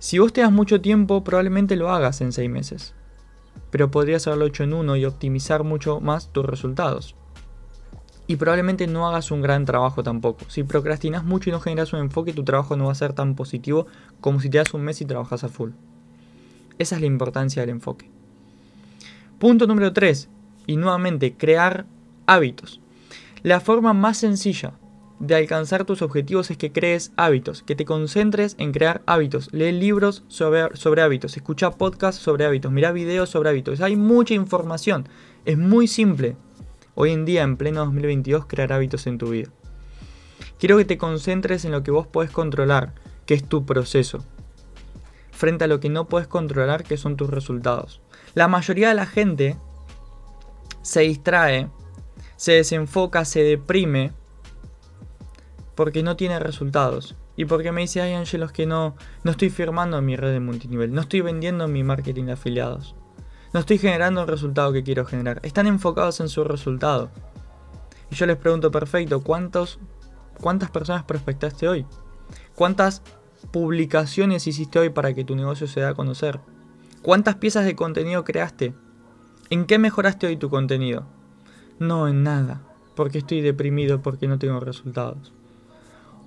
Si 0.00 0.18
vos 0.18 0.32
te 0.32 0.42
das 0.42 0.52
mucho 0.52 0.80
tiempo, 0.80 1.24
probablemente 1.24 1.76
lo 1.76 1.90
hagas 1.90 2.20
en 2.20 2.32
6 2.32 2.50
meses. 2.50 2.94
Pero 3.70 3.90
podrías 3.90 4.26
haberlo 4.26 4.46
hecho 4.46 4.64
en 4.64 4.74
uno 4.74 4.96
y 4.96 5.04
optimizar 5.04 5.62
mucho 5.62 6.00
más 6.00 6.32
tus 6.32 6.44
resultados. 6.44 7.14
Y 8.26 8.36
probablemente 8.36 8.86
no 8.88 9.08
hagas 9.08 9.30
un 9.30 9.40
gran 9.40 9.64
trabajo 9.64 10.02
tampoco. 10.02 10.44
Si 10.48 10.64
procrastinas 10.64 11.24
mucho 11.24 11.48
y 11.48 11.52
no 11.52 11.60
generas 11.60 11.92
un 11.92 12.00
enfoque, 12.00 12.32
tu 12.32 12.44
trabajo 12.44 12.76
no 12.76 12.86
va 12.86 12.92
a 12.92 12.96
ser 12.96 13.12
tan 13.12 13.36
positivo 13.36 13.86
como 14.20 14.40
si 14.40 14.50
te 14.50 14.58
das 14.58 14.74
un 14.74 14.82
mes 14.82 15.00
y 15.00 15.06
trabajas 15.06 15.44
a 15.44 15.48
full. 15.48 15.70
Esa 16.76 16.96
es 16.96 17.00
la 17.00 17.06
importancia 17.06 17.62
del 17.62 17.70
enfoque. 17.70 18.10
Punto 19.38 19.66
número 19.66 19.92
3 19.92 20.28
y 20.68 20.76
nuevamente 20.76 21.34
crear 21.34 21.86
hábitos. 22.26 22.80
La 23.42 23.58
forma 23.58 23.94
más 23.94 24.18
sencilla 24.18 24.74
de 25.18 25.34
alcanzar 25.34 25.84
tus 25.84 26.02
objetivos 26.02 26.50
es 26.52 26.56
que 26.56 26.70
crees 26.70 27.10
hábitos, 27.16 27.64
que 27.64 27.74
te 27.74 27.84
concentres 27.84 28.54
en 28.58 28.70
crear 28.70 29.02
hábitos. 29.06 29.48
Lee 29.52 29.72
libros 29.72 30.22
sobre, 30.28 30.76
sobre 30.76 31.02
hábitos, 31.02 31.36
escucha 31.36 31.72
podcasts 31.72 32.22
sobre 32.22 32.44
hábitos, 32.44 32.70
mira 32.70 32.92
videos 32.92 33.30
sobre 33.30 33.48
hábitos. 33.48 33.80
Hay 33.80 33.96
mucha 33.96 34.34
información. 34.34 35.08
Es 35.44 35.58
muy 35.58 35.88
simple 35.88 36.36
hoy 36.94 37.12
en 37.12 37.24
día, 37.24 37.42
en 37.42 37.56
pleno 37.56 37.80
2022, 37.86 38.46
crear 38.46 38.72
hábitos 38.72 39.06
en 39.06 39.18
tu 39.18 39.30
vida. 39.30 39.48
Quiero 40.58 40.76
que 40.76 40.84
te 40.84 40.98
concentres 40.98 41.64
en 41.64 41.72
lo 41.72 41.82
que 41.82 41.90
vos 41.90 42.06
podés 42.06 42.30
controlar, 42.30 42.92
que 43.24 43.34
es 43.34 43.44
tu 43.44 43.64
proceso, 43.64 44.24
frente 45.30 45.64
a 45.64 45.68
lo 45.68 45.80
que 45.80 45.88
no 45.88 46.08
puedes 46.08 46.28
controlar, 46.28 46.84
que 46.84 46.96
son 46.96 47.16
tus 47.16 47.30
resultados. 47.30 48.02
La 48.34 48.48
mayoría 48.48 48.88
de 48.88 48.94
la 48.94 49.06
gente 49.06 49.56
se 50.88 51.00
distrae, 51.00 51.68
se 52.36 52.52
desenfoca, 52.52 53.26
se 53.26 53.42
deprime 53.42 54.12
porque 55.74 56.02
no 56.02 56.16
tiene 56.16 56.38
resultados. 56.38 57.14
Y 57.36 57.44
porque 57.44 57.72
me 57.72 57.82
dice, 57.82 58.00
ay 58.00 58.14
Angelos, 58.14 58.52
que 58.52 58.64
no, 58.64 58.96
no 59.22 59.30
estoy 59.30 59.50
firmando 59.50 60.00
mi 60.00 60.16
red 60.16 60.32
de 60.32 60.40
multinivel, 60.40 60.94
no 60.94 61.02
estoy 61.02 61.20
vendiendo 61.20 61.68
mi 61.68 61.84
marketing 61.84 62.24
de 62.24 62.32
afiliados, 62.32 62.96
no 63.52 63.60
estoy 63.60 63.76
generando 63.76 64.22
el 64.22 64.28
resultado 64.28 64.72
que 64.72 64.82
quiero 64.82 65.04
generar. 65.04 65.40
Están 65.42 65.66
enfocados 65.66 66.20
en 66.20 66.30
su 66.30 66.42
resultado. 66.42 67.10
Y 68.10 68.14
yo 68.14 68.24
les 68.24 68.38
pregunto, 68.38 68.70
perfecto, 68.70 69.22
¿cuántos, 69.22 69.78
¿cuántas 70.40 70.70
personas 70.70 71.04
prospectaste 71.04 71.68
hoy? 71.68 71.84
¿Cuántas 72.54 73.02
publicaciones 73.52 74.46
hiciste 74.46 74.78
hoy 74.78 74.88
para 74.88 75.12
que 75.12 75.24
tu 75.24 75.36
negocio 75.36 75.66
se 75.66 75.80
dé 75.80 75.86
a 75.86 75.94
conocer? 75.94 76.40
¿Cuántas 77.02 77.36
piezas 77.36 77.66
de 77.66 77.76
contenido 77.76 78.24
creaste? 78.24 78.72
¿En 79.50 79.64
qué 79.64 79.78
mejoraste 79.78 80.26
hoy 80.26 80.36
tu 80.36 80.50
contenido? 80.50 81.04
No, 81.78 82.06
en 82.06 82.22
nada, 82.22 82.60
porque 82.94 83.18
estoy 83.18 83.40
deprimido 83.40 84.02
porque 84.02 84.28
no 84.28 84.38
tengo 84.38 84.60
resultados. 84.60 85.32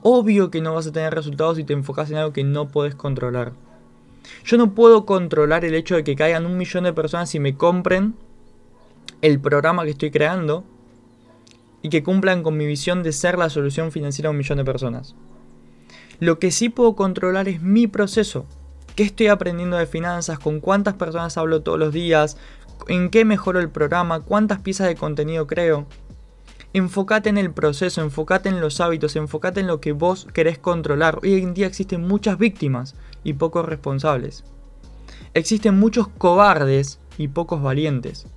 Obvio 0.01 0.49
que 0.49 0.61
no 0.61 0.73
vas 0.73 0.87
a 0.87 0.91
tener 0.91 1.13
resultados 1.13 1.57
si 1.57 1.63
te 1.63 1.73
enfocas 1.73 2.09
en 2.09 2.17
algo 2.17 2.33
que 2.33 2.43
no 2.43 2.69
puedes 2.69 2.95
controlar. 2.95 3.53
Yo 4.43 4.57
no 4.57 4.73
puedo 4.73 5.05
controlar 5.05 5.65
el 5.65 5.75
hecho 5.75 5.95
de 5.95 6.03
que 6.03 6.15
caigan 6.15 6.47
un 6.47 6.57
millón 6.57 6.83
de 6.85 6.93
personas 6.93 7.35
y 7.35 7.39
me 7.39 7.55
compren 7.55 8.15
el 9.21 9.39
programa 9.39 9.83
que 9.83 9.91
estoy 9.91 10.09
creando 10.09 10.63
y 11.83 11.89
que 11.89 12.01
cumplan 12.01 12.41
con 12.41 12.57
mi 12.57 12.65
visión 12.65 13.03
de 13.03 13.11
ser 13.11 13.37
la 13.37 13.51
solución 13.51 13.91
financiera 13.91 14.29
a 14.29 14.31
un 14.31 14.37
millón 14.37 14.57
de 14.57 14.65
personas. 14.65 15.15
Lo 16.19 16.39
que 16.39 16.49
sí 16.49 16.69
puedo 16.69 16.95
controlar 16.95 17.47
es 17.47 17.61
mi 17.61 17.85
proceso. 17.85 18.47
¿Qué 18.95 19.03
estoy 19.03 19.27
aprendiendo 19.27 19.77
de 19.77 19.85
finanzas? 19.85 20.37
¿Con 20.37 20.59
cuántas 20.59 20.95
personas 20.95 21.37
hablo 21.37 21.61
todos 21.61 21.79
los 21.79 21.93
días? 21.93 22.37
En 22.87 23.09
qué 23.09 23.25
mejoro 23.25 23.59
el 23.59 23.69
programa, 23.69 24.21
cuántas 24.21 24.59
piezas 24.59 24.87
de 24.87 24.95
contenido 24.95 25.47
creo. 25.47 25.85
Enfócate 26.73 27.29
en 27.29 27.37
el 27.37 27.51
proceso, 27.51 28.01
enfócate 28.01 28.49
en 28.49 28.61
los 28.61 28.79
hábitos, 28.79 29.15
enfócate 29.15 29.59
en 29.59 29.67
lo 29.67 29.81
que 29.81 29.91
vos 29.91 30.27
querés 30.33 30.57
controlar. 30.57 31.19
Hoy 31.21 31.41
en 31.41 31.53
día 31.53 31.67
existen 31.67 32.07
muchas 32.07 32.37
víctimas 32.37 32.95
y 33.23 33.33
pocos 33.33 33.65
responsables. 33.65 34.43
Existen 35.33 35.79
muchos 35.79 36.07
cobardes 36.07 36.99
y 37.17 37.27
pocos 37.27 37.61
valientes. 37.61 38.27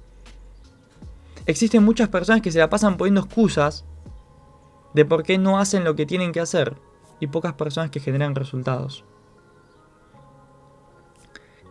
Existen 1.47 1.85
muchas 1.85 2.09
personas 2.09 2.43
que 2.43 2.51
se 2.51 2.59
la 2.59 2.71
pasan 2.71 2.97
poniendo 2.97 3.21
excusas 3.21 3.85
de 4.95 5.05
por 5.05 5.23
qué 5.23 5.39
no 5.39 5.59
hacen 5.59 5.85
lo 5.85 5.95
que 5.95 6.07
tienen 6.07 6.33
que 6.33 6.41
hacer 6.41 6.77
y 7.21 7.27
pocas 7.27 7.55
personas 7.55 7.91
que 7.91 8.01
generan 8.01 8.35
resultados. 8.35 9.05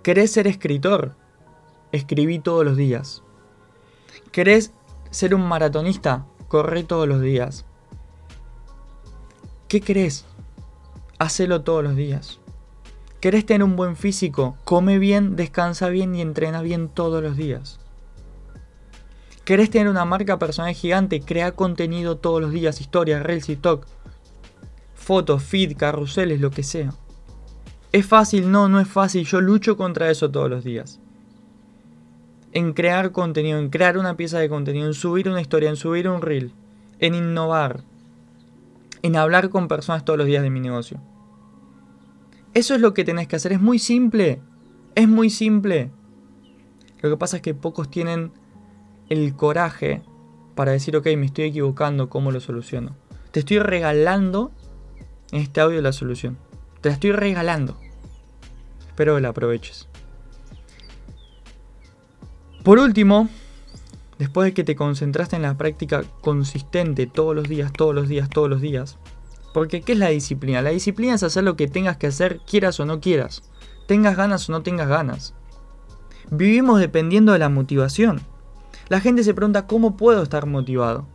¿Querés 0.04 0.32
ser 0.32 0.48
escritor? 0.48 1.16
Escribí 1.94 2.40
todos 2.40 2.66
los 2.66 2.76
días. 2.76 3.22
¿Querés 4.32 4.74
ser 5.12 5.36
un 5.36 5.48
maratonista? 5.48 6.26
Corre 6.48 6.84
todos 6.84 7.08
los 7.08 7.22
días. 7.22 7.66
¿Qué 9.68 9.80
querés? 9.80 10.26
Hacelo 11.20 11.62
todos 11.62 11.84
los 11.84 11.96
días. 11.96 12.40
¿Querés 13.20 13.46
tener 13.46 13.64
un 13.64 13.76
buen 13.76 13.96
físico? 13.96 14.58
Come 14.64 14.98
bien, 14.98 15.36
descansa 15.36 15.90
bien 15.90 16.16
y 16.16 16.22
entrena 16.22 16.64
bien 16.64 16.90
todos 16.90 17.22
los 17.22 17.38
días. 17.38 17.80
¿Querés 19.46 19.70
tener 19.70 19.88
una 19.88 20.04
marca 20.04 20.40
personal 20.40 20.74
gigante? 20.74 21.22
Crea 21.22 21.52
contenido 21.52 22.18
todos 22.18 22.42
los 22.42 22.52
días, 22.52 22.82
historias, 22.82 23.22
reels 23.22 23.50
y 23.50 23.56
talk. 23.56 23.86
Fotos, 24.96 25.44
feed, 25.44 25.78
carruseles, 25.78 26.42
lo 26.42 26.50
que 26.50 26.64
sea. 26.64 26.92
¿Es 27.92 28.08
fácil? 28.08 28.50
No, 28.50 28.68
no 28.68 28.80
es 28.80 28.88
fácil. 28.88 29.28
Yo 29.28 29.42
lucho 29.42 29.78
contra 29.78 30.10
eso 30.10 30.32
todos 30.32 30.50
los 30.50 30.64
días. 30.64 31.00
En 32.54 32.74
crear 32.74 33.12
contenido, 33.12 33.60
en 33.60 33.70
crear 33.70 33.98
una 33.98 34.16
pieza 34.16 34.40
de 34.40 34.48
contenido, 34.48 34.88
en 34.88 34.94
subir 34.94 35.28
una 35.28 35.42
historia, 35.42 35.70
en 35.70 35.76
subir 35.76 36.08
un 36.08 36.22
reel, 36.22 36.54
en 37.00 37.16
innovar, 37.16 37.84
en 39.02 39.16
hablar 39.16 39.50
con 39.50 39.68
personas 39.68 40.06
todos 40.06 40.18
los 40.18 40.28
días 40.28 40.44
de 40.44 40.50
mi 40.50 40.60
negocio. 40.60 41.02
Eso 42.54 42.76
es 42.76 42.82
lo 42.82 42.94
que 42.94 43.04
tenés 43.04 43.28
que 43.28 43.36
hacer. 43.36 43.54
Es 43.54 43.62
muy 43.62 43.80
simple. 43.80 44.40
Es 44.96 45.08
muy 45.08 45.30
simple. 45.30 45.92
Lo 47.02 47.10
que 47.10 47.18
pasa 47.18 47.38
es 47.38 47.42
que 47.42 47.56
pocos 47.56 47.90
tienen 47.90 48.32
el 49.10 49.36
coraje 49.36 50.04
para 50.56 50.72
decir, 50.72 50.96
ok, 50.96 51.08
me 51.18 51.26
estoy 51.26 51.46
equivocando, 51.46 52.10
¿cómo 52.10 52.32
lo 52.32 52.40
soluciono? 52.40 52.96
Te 53.32 53.40
estoy 53.40 53.60
regalando 53.60 54.52
en 55.32 55.42
este 55.42 55.62
audio 55.62 55.82
la 55.82 55.92
solución. 55.92 56.38
Te 56.82 56.90
la 56.90 56.94
estoy 56.94 57.12
regalando. 57.12 57.78
Espero 58.88 59.16
que 59.16 59.22
la 59.22 59.30
aproveches. 59.30 59.90
Por 62.64 62.80
último, 62.80 63.28
después 64.20 64.46
de 64.46 64.54
que 64.54 64.64
te 64.64 64.78
concentraste 64.78 65.36
en 65.36 65.42
la 65.42 65.58
práctica 65.58 66.04
consistente 66.22 67.08
todos 67.08 67.36
los 67.36 67.50
días, 67.50 67.74
todos 67.74 67.94
los 67.94 68.08
días, 68.08 68.30
todos 68.30 68.50
los 68.50 68.62
días, 68.62 68.98
porque 69.54 69.82
¿qué 69.82 69.92
es 69.92 69.98
la 70.00 70.08
disciplina? 70.08 70.62
La 70.62 70.70
disciplina 70.70 71.14
es 71.14 71.24
hacer 71.24 71.44
lo 71.44 71.58
que 71.58 71.68
tengas 71.68 71.98
que 71.98 72.08
hacer, 72.08 72.40
quieras 72.50 72.80
o 72.80 72.86
no 72.86 73.02
quieras. 73.02 73.44
Tengas 73.86 74.16
ganas 74.16 74.48
o 74.48 74.54
no 74.54 74.64
tengas 74.64 74.88
ganas. 74.88 75.36
Vivimos 76.32 76.80
dependiendo 76.80 77.34
de 77.34 77.40
la 77.40 77.50
motivación. 77.50 78.22
La 78.88 79.02
gente 79.02 79.24
se 79.24 79.34
pregunta 79.34 79.68
cómo 79.68 79.98
puedo 79.98 80.24
estar 80.24 80.46
motivado. 80.46 81.06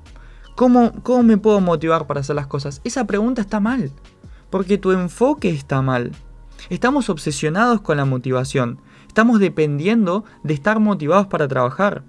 ¿Cómo, 0.54 0.92
¿Cómo 1.02 1.22
me 1.22 1.38
puedo 1.38 1.60
motivar 1.60 2.06
para 2.06 2.20
hacer 2.20 2.36
las 2.36 2.46
cosas? 2.46 2.82
Esa 2.84 3.06
pregunta 3.06 3.40
está 3.40 3.58
mal. 3.58 3.90
Porque 4.50 4.76
tu 4.76 4.92
enfoque 4.92 5.48
está 5.48 5.80
mal. 5.80 6.12
Estamos 6.68 7.08
obsesionados 7.08 7.80
con 7.80 7.96
la 7.96 8.04
motivación. 8.04 8.80
Estamos 9.18 9.40
dependiendo 9.40 10.24
de 10.44 10.54
estar 10.54 10.78
motivados 10.78 11.26
para 11.26 11.48
trabajar. 11.48 12.04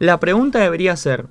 La 0.00 0.18
pregunta 0.18 0.58
debería 0.58 0.96
ser, 0.96 1.28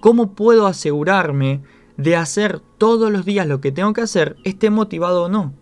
¿cómo 0.00 0.32
puedo 0.32 0.66
asegurarme 0.66 1.62
de 1.98 2.16
hacer 2.16 2.60
todos 2.78 3.12
los 3.12 3.26
días 3.26 3.46
lo 3.46 3.60
que 3.60 3.70
tengo 3.70 3.92
que 3.92 4.00
hacer, 4.00 4.36
esté 4.44 4.70
motivado 4.70 5.24
o 5.24 5.28
no? 5.28 5.52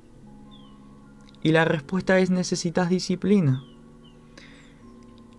Y 1.42 1.50
la 1.50 1.64
respuesta 1.64 2.20
es 2.20 2.30
necesitas 2.30 2.88
disciplina. 2.88 3.64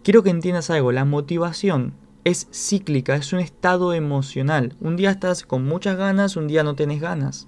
Quiero 0.03 0.21
que 0.21 0.31
entiendas 0.31 0.69
algo, 0.69 0.91
la 0.91 1.05
motivación 1.05 1.93
es 2.25 2.49
cíclica, 2.51 3.15
es 3.15 3.31
un 3.31 3.39
estado 3.39 3.93
emocional. 3.93 4.75
Un 4.81 4.97
día 4.97 5.11
estás 5.11 5.45
con 5.45 5.65
muchas 5.65 5.95
ganas, 5.95 6.35
un 6.35 6.49
día 6.49 6.65
no 6.65 6.75
tienes 6.75 6.99
ganas. 6.99 7.47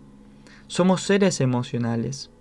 Somos 0.67 1.01
seres 1.01 1.41
emocionales. 1.41 2.31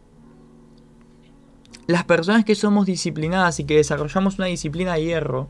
Las 1.92 2.04
personas 2.04 2.46
que 2.46 2.54
somos 2.54 2.86
disciplinadas 2.86 3.60
y 3.60 3.64
que 3.64 3.76
desarrollamos 3.76 4.38
una 4.38 4.46
disciplina 4.46 4.94
de 4.94 5.04
hierro, 5.04 5.46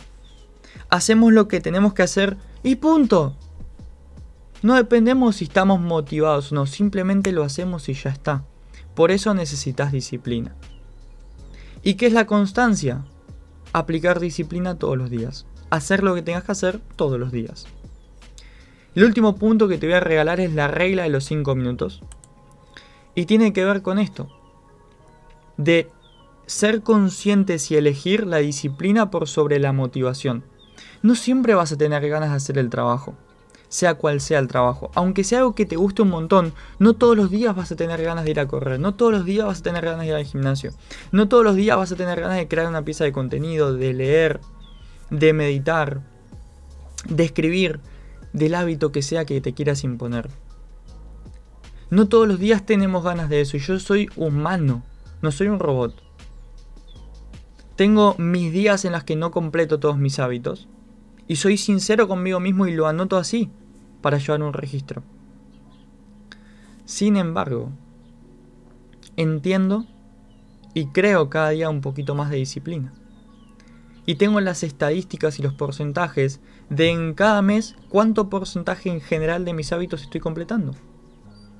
hacemos 0.90 1.32
lo 1.32 1.46
que 1.46 1.60
tenemos 1.60 1.94
que 1.94 2.02
hacer 2.02 2.36
y 2.64 2.74
punto. 2.74 3.36
No 4.60 4.74
dependemos 4.74 5.36
si 5.36 5.44
estamos 5.44 5.78
motivados, 5.78 6.50
no, 6.50 6.66
simplemente 6.66 7.30
lo 7.30 7.44
hacemos 7.44 7.88
y 7.88 7.94
ya 7.94 8.10
está. 8.10 8.42
Por 8.96 9.12
eso 9.12 9.34
necesitas 9.34 9.92
disciplina. 9.92 10.56
¿Y 11.84 11.94
qué 11.94 12.08
es 12.08 12.12
la 12.12 12.26
constancia? 12.26 13.04
Aplicar 13.72 14.18
disciplina 14.18 14.76
todos 14.76 14.98
los 14.98 15.10
días. 15.10 15.46
Hacer 15.70 16.02
lo 16.02 16.12
que 16.16 16.22
tengas 16.22 16.42
que 16.42 16.50
hacer 16.50 16.80
todos 16.96 17.20
los 17.20 17.30
días. 17.30 17.66
El 18.96 19.04
último 19.04 19.36
punto 19.36 19.68
que 19.68 19.78
te 19.78 19.86
voy 19.86 19.94
a 19.94 20.00
regalar 20.00 20.40
es 20.40 20.52
la 20.52 20.66
regla 20.66 21.04
de 21.04 21.10
los 21.10 21.24
5 21.24 21.54
minutos. 21.54 22.02
Y 23.14 23.26
tiene 23.26 23.52
que 23.52 23.64
ver 23.64 23.82
con 23.82 24.00
esto. 24.00 24.28
De 25.56 25.88
ser 26.52 26.82
conscientes 26.82 27.70
y 27.70 27.76
elegir 27.76 28.26
la 28.26 28.38
disciplina 28.38 29.10
por 29.10 29.26
sobre 29.26 29.58
la 29.58 29.72
motivación. 29.72 30.44
No 31.02 31.14
siempre 31.14 31.54
vas 31.54 31.72
a 31.72 31.78
tener 31.78 32.06
ganas 32.08 32.30
de 32.30 32.36
hacer 32.36 32.58
el 32.58 32.70
trabajo 32.70 33.16
sea 33.70 33.94
cual 33.94 34.20
sea 34.20 34.38
el 34.38 34.48
trabajo. 34.48 34.90
Aunque 34.94 35.24
sea 35.24 35.38
algo 35.38 35.54
que 35.54 35.64
te 35.64 35.76
guste 35.76 36.02
un 36.02 36.10
montón, 36.10 36.52
no 36.78 36.92
todos 36.92 37.16
los 37.16 37.30
días 37.30 37.56
vas 37.56 37.72
a 37.72 37.76
tener 37.76 38.02
ganas 38.02 38.26
de 38.26 38.32
ir 38.32 38.38
a 38.38 38.46
correr, 38.46 38.78
no 38.78 38.94
todos 38.94 39.12
los 39.12 39.24
días 39.24 39.46
vas 39.46 39.60
a 39.60 39.62
tener 39.62 39.82
ganas 39.82 40.00
de 40.00 40.08
ir 40.08 40.14
al 40.14 40.26
gimnasio, 40.26 40.72
no 41.10 41.26
todos 41.26 41.42
los 41.42 41.56
días 41.56 41.78
vas 41.78 41.90
a 41.90 41.96
tener 41.96 42.20
ganas 42.20 42.36
de 42.36 42.48
crear 42.48 42.68
una 42.68 42.84
pieza 42.84 43.04
de 43.04 43.12
contenido, 43.12 43.74
de 43.74 43.94
leer, 43.94 44.40
de 45.08 45.32
meditar, 45.32 46.02
de 47.08 47.24
escribir, 47.24 47.80
del 48.34 48.54
hábito 48.54 48.92
que 48.92 49.00
sea 49.00 49.24
que 49.24 49.40
te 49.40 49.54
quieras 49.54 49.84
imponer. 49.84 50.28
No 51.88 52.08
todos 52.08 52.28
los 52.28 52.38
días 52.38 52.66
tenemos 52.66 53.02
ganas 53.02 53.30
de 53.30 53.40
eso 53.40 53.56
y 53.56 53.60
yo 53.60 53.78
soy 53.78 54.10
humano, 54.16 54.82
no 55.22 55.32
soy 55.32 55.48
un 55.48 55.58
robot. 55.58 56.11
Tengo 57.82 58.14
mis 58.16 58.52
días 58.52 58.84
en 58.84 58.92
los 58.92 59.02
que 59.02 59.16
no 59.16 59.32
completo 59.32 59.80
todos 59.80 59.98
mis 59.98 60.20
hábitos 60.20 60.68
y 61.26 61.34
soy 61.34 61.56
sincero 61.56 62.06
conmigo 62.06 62.38
mismo 62.38 62.68
y 62.68 62.72
lo 62.72 62.86
anoto 62.86 63.16
así 63.16 63.50
para 64.00 64.18
llevar 64.18 64.40
un 64.44 64.52
registro. 64.52 65.02
Sin 66.84 67.16
embargo, 67.16 67.70
entiendo 69.16 69.84
y 70.74 70.92
creo 70.92 71.28
cada 71.28 71.50
día 71.50 71.70
un 71.70 71.80
poquito 71.80 72.14
más 72.14 72.30
de 72.30 72.36
disciplina. 72.36 72.92
Y 74.06 74.14
tengo 74.14 74.40
las 74.40 74.62
estadísticas 74.62 75.40
y 75.40 75.42
los 75.42 75.54
porcentajes 75.54 76.38
de 76.70 76.88
en 76.88 77.14
cada 77.14 77.42
mes 77.42 77.74
cuánto 77.88 78.30
porcentaje 78.30 78.90
en 78.90 79.00
general 79.00 79.44
de 79.44 79.54
mis 79.54 79.72
hábitos 79.72 80.02
estoy 80.02 80.20
completando. 80.20 80.76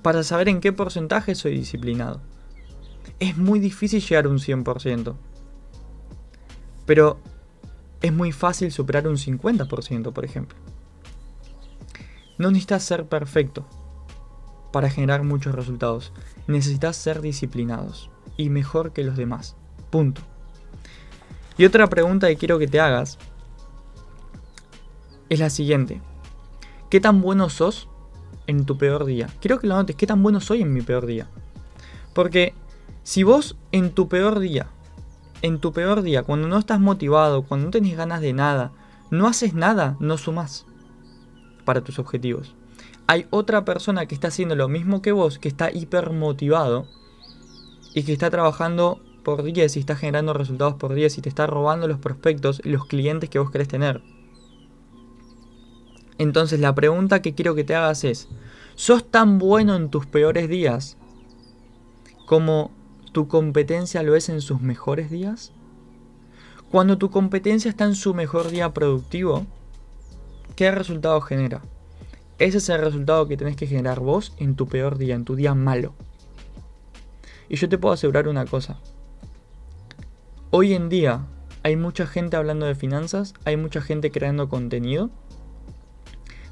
Para 0.03 0.23
saber 0.23 0.49
en 0.49 0.61
qué 0.61 0.73
porcentaje 0.73 1.35
soy 1.35 1.57
disciplinado. 1.57 2.21
Es 3.19 3.37
muy 3.37 3.59
difícil 3.59 4.01
llegar 4.01 4.27
a 4.27 4.29
un 4.29 4.39
100%. 4.39 5.17
Pero 6.87 7.19
es 8.01 8.13
muy 8.13 8.33
fácil 8.33 8.73
superar 8.73 9.07
un 9.07 9.17
50%, 9.17 10.13
por 10.13 10.25
ejemplo. 10.25 10.59
No 12.39 12.51
necesitas 12.51 12.83
ser 12.83 13.07
perfecto 13.07 13.65
para 14.73 14.91
generar 14.91 15.23
muchos 15.23 15.55
resultados. 15.55 16.13
Necesitas 16.47 16.97
ser 16.97 17.21
disciplinados 17.21 18.11
y 18.37 18.49
mejor 18.49 18.93
que 18.93 19.05
los 19.05 19.17
demás. 19.17 19.55
Punto. 19.91 20.23
Y 21.57 21.65
otra 21.65 21.87
pregunta 21.89 22.27
que 22.29 22.37
quiero 22.37 22.59
que 22.59 22.67
te 22.67 22.81
hagas 22.81 23.19
es 25.29 25.39
la 25.39 25.51
siguiente. 25.51 26.01
¿Qué 26.91 27.01
tan 27.01 27.21
bueno 27.21 27.49
sos 27.49 27.89
en 28.47 28.67
tu 28.67 28.77
peor 28.77 29.05
día? 29.05 29.29
Quiero 29.41 29.61
que 29.61 29.67
lo 29.67 29.77
notes. 29.77 29.97
¿Qué 29.97 30.07
tan 30.07 30.23
bueno 30.23 30.41
soy 30.41 30.63
en 30.63 30.73
mi 30.73 30.83
peor 30.83 31.07
día? 31.07 31.29
Porque 32.15 32.55
si 33.03 33.23
vos 33.23 33.57
en 33.71 33.93
tu 33.93 34.09
peor 34.09 34.39
día, 34.41 34.69
en 35.43 35.59
tu 35.59 35.73
peor 35.73 36.03
día, 36.03 36.23
cuando 36.23 36.49
no 36.49 36.59
estás 36.59 36.81
motivado, 36.81 37.43
cuando 37.43 37.67
no 37.67 37.71
tenés 37.71 37.97
ganas 37.97 38.21
de 38.21 38.33
nada, 38.33 38.73
no 39.11 39.27
haces 39.27 39.55
nada, 39.55 39.97
no 40.01 40.17
sumas 40.17 40.65
para 41.65 41.83
tus 41.83 41.99
objetivos. 41.99 42.55
Hay 43.09 43.27
otra 43.31 43.65
persona 43.65 44.07
que 44.07 44.15
está 44.15 44.29
haciendo 44.29 44.55
lo 44.55 44.69
mismo 44.69 45.03
que 45.03 45.13
vos, 45.13 45.39
que 45.39 45.49
está 45.49 45.71
hiper 45.71 46.13
motivado 46.13 46.87
y 47.95 48.05
que 48.05 48.13
está 48.13 48.31
trabajando 48.31 49.03
por 49.25 49.43
10 49.43 49.77
y 49.77 49.81
está 49.81 49.97
generando 49.97 50.33
resultados 50.33 50.75
por 50.75 50.95
10 50.95 51.19
y 51.19 51.21
te 51.21 51.29
está 51.29 51.47
robando 51.47 51.89
los 51.89 51.99
prospectos 51.99 52.61
y 52.65 52.71
los 52.71 52.87
clientes 52.87 53.29
que 53.29 53.39
vos 53.39 53.51
querés 53.51 53.69
tener. 53.69 54.03
Entonces 56.19 56.61
la 56.61 56.75
pregunta 56.75 57.21
que 57.21 57.35
quiero 57.35 57.55
que 57.55 57.65
te 57.65 57.75
hagas 57.75 58.05
es, 58.05 58.29
¿sos 58.77 59.05
tan 59.05 59.39
bueno 59.39 59.75
en 59.75 59.91
tus 59.91 60.07
peores 60.07 60.49
días 60.49 60.97
como 62.27 62.71
tu 63.13 63.29
competencia 63.29 64.03
lo 64.03 64.17
es 64.17 64.29
en 64.29 64.41
sus 64.41 64.61
mejores 64.61 65.11
días? 65.11 65.53
Cuando 66.71 66.97
tu 66.99 67.11
competencia 67.11 67.69
está 67.69 67.85
en 67.85 67.95
su 67.95 68.15
mejor 68.15 68.51
día 68.51 68.73
productivo, 68.73 69.47
¿qué 70.57 70.71
resultado 70.71 71.21
genera? 71.21 71.63
Ese 72.39 72.59
es 72.59 72.69
el 72.71 72.81
resultado 72.81 73.29
que 73.29 73.37
tenés 73.37 73.57
que 73.57 73.67
generar 73.67 74.01
vos 74.01 74.35
en 74.39 74.57
tu 74.57 74.67
peor 74.67 74.97
día, 74.99 75.15
en 75.15 75.25
tu 75.25 75.37
día 75.37 75.55
malo. 75.55 75.93
Y 77.49 77.57
yo 77.57 77.69
te 77.69 77.79
puedo 77.79 77.93
asegurar 77.93 78.27
una 78.27 78.47
cosa. 78.47 78.81
Hoy 80.51 80.73
en 80.73 80.89
día 80.89 81.27
hay 81.63 81.77
mucha 81.77 82.07
gente 82.07 82.37
hablando 82.37 82.67
de 82.67 82.75
finanzas, 82.75 83.35
hay 83.45 83.57
mucha 83.57 83.83
gente 83.83 84.11
creando 84.11 84.49
contenido, 84.49 85.11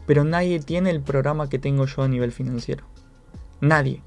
pero 0.07 0.25
nadie 0.25 0.61
tiene 0.61 0.91
el 0.91 1.01
programa 1.01 1.49
que 1.49 1.59
tengo 1.59 1.87
yo 1.87 2.03
a 2.03 2.09
nivel 2.09 2.33
financiero. 2.33 2.85
Nadie. 3.61 4.03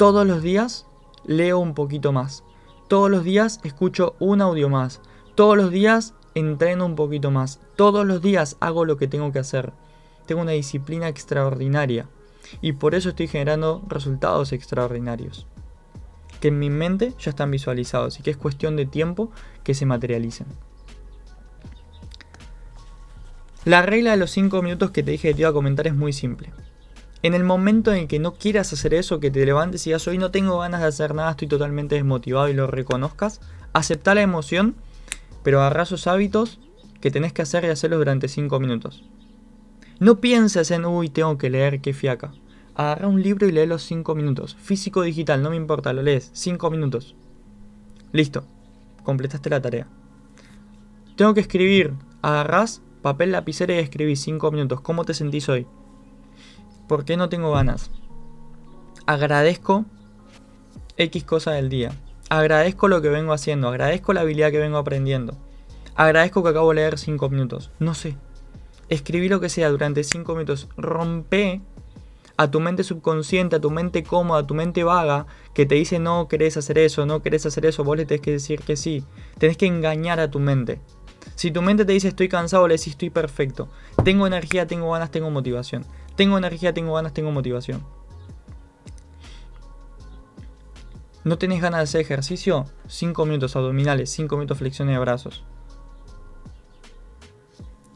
Todos 0.00 0.26
los 0.26 0.40
días 0.40 0.86
leo 1.26 1.58
un 1.58 1.74
poquito 1.74 2.10
más. 2.10 2.42
Todos 2.88 3.10
los 3.10 3.22
días 3.22 3.60
escucho 3.64 4.16
un 4.18 4.40
audio 4.40 4.70
más. 4.70 5.02
Todos 5.34 5.58
los 5.58 5.70
días 5.70 6.14
entreno 6.34 6.86
un 6.86 6.94
poquito 6.96 7.30
más. 7.30 7.60
Todos 7.76 8.06
los 8.06 8.22
días 8.22 8.56
hago 8.60 8.86
lo 8.86 8.96
que 8.96 9.08
tengo 9.08 9.30
que 9.30 9.40
hacer. 9.40 9.74
Tengo 10.24 10.40
una 10.40 10.52
disciplina 10.52 11.08
extraordinaria. 11.08 12.08
Y 12.62 12.72
por 12.72 12.94
eso 12.94 13.10
estoy 13.10 13.28
generando 13.28 13.82
resultados 13.88 14.52
extraordinarios. 14.52 15.46
Que 16.40 16.48
en 16.48 16.58
mi 16.58 16.70
mente 16.70 17.12
ya 17.18 17.28
están 17.28 17.50
visualizados 17.50 18.18
y 18.18 18.22
que 18.22 18.30
es 18.30 18.38
cuestión 18.38 18.76
de 18.76 18.86
tiempo 18.86 19.30
que 19.64 19.74
se 19.74 19.84
materialicen. 19.84 20.46
La 23.66 23.82
regla 23.82 24.12
de 24.12 24.16
los 24.16 24.30
5 24.30 24.62
minutos 24.62 24.92
que 24.92 25.02
te 25.02 25.10
dije 25.10 25.28
que 25.28 25.34
te 25.34 25.40
iba 25.42 25.50
a 25.50 25.52
comentar 25.52 25.86
es 25.86 25.94
muy 25.94 26.14
simple. 26.14 26.54
En 27.22 27.34
el 27.34 27.44
momento 27.44 27.92
en 27.92 28.08
que 28.08 28.18
no 28.18 28.32
quieras 28.34 28.72
hacer 28.72 28.94
eso, 28.94 29.20
que 29.20 29.30
te 29.30 29.44
levantes 29.44 29.86
y 29.86 29.90
digas 29.90 30.08
hoy 30.08 30.16
no 30.16 30.30
tengo 30.30 30.58
ganas 30.58 30.80
de 30.80 30.86
hacer 30.86 31.14
nada, 31.14 31.32
estoy 31.32 31.48
totalmente 31.48 31.94
desmotivado 31.94 32.48
y 32.48 32.54
lo 32.54 32.66
reconozcas, 32.66 33.40
acepta 33.74 34.14
la 34.14 34.22
emoción, 34.22 34.74
pero 35.42 35.60
agarra 35.60 35.82
esos 35.82 36.06
hábitos 36.06 36.60
que 37.00 37.10
tenés 37.10 37.32
que 37.32 37.42
hacer 37.42 37.64
y 37.64 37.68
hacerlos 37.68 37.98
durante 37.98 38.28
5 38.28 38.58
minutos. 38.58 39.04
No 39.98 40.20
pienses 40.20 40.70
en 40.70 40.86
uy, 40.86 41.10
tengo 41.10 41.36
que 41.36 41.50
leer, 41.50 41.82
qué 41.82 41.92
fiaca. 41.92 42.32
Agarra 42.74 43.08
un 43.08 43.22
libro 43.22 43.46
y 43.46 43.52
lee 43.52 43.66
los 43.66 43.82
5 43.82 44.14
minutos. 44.14 44.56
Físico 44.58 45.02
digital, 45.02 45.42
no 45.42 45.50
me 45.50 45.56
importa, 45.56 45.92
lo 45.92 46.02
lees. 46.02 46.30
5 46.32 46.70
minutos. 46.70 47.16
Listo. 48.12 48.44
Completaste 49.04 49.50
la 49.50 49.60
tarea. 49.60 49.86
Tengo 51.16 51.34
que 51.34 51.40
escribir. 51.40 51.92
Agarrás 52.22 52.80
papel, 53.02 53.32
lapicera 53.32 53.74
y 53.74 53.78
escribís 53.78 54.22
5 54.22 54.50
minutos. 54.50 54.80
¿Cómo 54.80 55.04
te 55.04 55.12
sentís 55.12 55.50
hoy? 55.50 55.66
¿Por 56.90 57.04
qué 57.04 57.16
no 57.16 57.28
tengo 57.28 57.52
ganas? 57.52 57.92
Agradezco 59.06 59.84
X 60.96 61.22
cosa 61.22 61.52
del 61.52 61.68
día. 61.68 61.92
Agradezco 62.30 62.88
lo 62.88 63.00
que 63.00 63.08
vengo 63.08 63.32
haciendo. 63.32 63.68
Agradezco 63.68 64.12
la 64.12 64.22
habilidad 64.22 64.50
que 64.50 64.58
vengo 64.58 64.76
aprendiendo. 64.76 65.36
Agradezco 65.94 66.42
que 66.42 66.48
acabo 66.48 66.70
de 66.70 66.74
leer 66.74 66.98
5 66.98 67.28
minutos. 67.28 67.70
No 67.78 67.94
sé. 67.94 68.16
Escribí 68.88 69.28
lo 69.28 69.38
que 69.38 69.48
sea 69.48 69.70
durante 69.70 70.02
5 70.02 70.32
minutos. 70.32 70.68
Rompe 70.76 71.60
a 72.36 72.50
tu 72.50 72.58
mente 72.58 72.82
subconsciente, 72.82 73.54
a 73.54 73.60
tu 73.60 73.70
mente 73.70 74.02
cómoda, 74.02 74.40
a 74.40 74.46
tu 74.48 74.54
mente 74.54 74.82
vaga, 74.82 75.26
que 75.54 75.66
te 75.66 75.76
dice 75.76 76.00
no 76.00 76.26
querés 76.26 76.56
hacer 76.56 76.76
eso, 76.76 77.06
no 77.06 77.22
querés 77.22 77.46
hacer 77.46 77.66
eso, 77.66 77.84
vos 77.84 77.98
le 77.98 78.04
tenés 78.04 78.20
que 78.20 78.32
decir 78.32 78.62
que 78.62 78.74
sí. 78.74 79.04
Tenés 79.38 79.56
que 79.56 79.66
engañar 79.66 80.18
a 80.18 80.28
tu 80.28 80.40
mente. 80.40 80.80
Si 81.36 81.52
tu 81.52 81.62
mente 81.62 81.84
te 81.84 81.92
dice 81.92 82.08
estoy 82.08 82.28
cansado, 82.28 82.66
le 82.66 82.74
decís 82.74 82.94
estoy 82.94 83.10
perfecto. 83.10 83.68
Tengo 84.02 84.26
energía, 84.26 84.66
tengo 84.66 84.90
ganas, 84.90 85.12
tengo 85.12 85.30
motivación. 85.30 85.86
Tengo 86.20 86.36
energía, 86.36 86.74
tengo 86.74 86.92
ganas, 86.92 87.14
tengo 87.14 87.32
motivación. 87.32 87.82
¿No 91.24 91.38
tenés 91.38 91.62
ganas 91.62 91.78
de 91.78 91.84
hacer 91.84 92.00
ejercicio? 92.02 92.66
5 92.88 93.24
minutos 93.24 93.56
abdominales, 93.56 94.10
5 94.10 94.36
minutos 94.36 94.58
flexiones 94.58 94.96
de 94.96 94.98
brazos. 94.98 95.46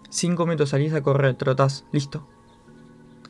5 0.08 0.46
minutos 0.46 0.70
salís 0.70 0.94
a 0.94 1.02
correr, 1.02 1.34
trotás, 1.34 1.84
listo. 1.92 2.26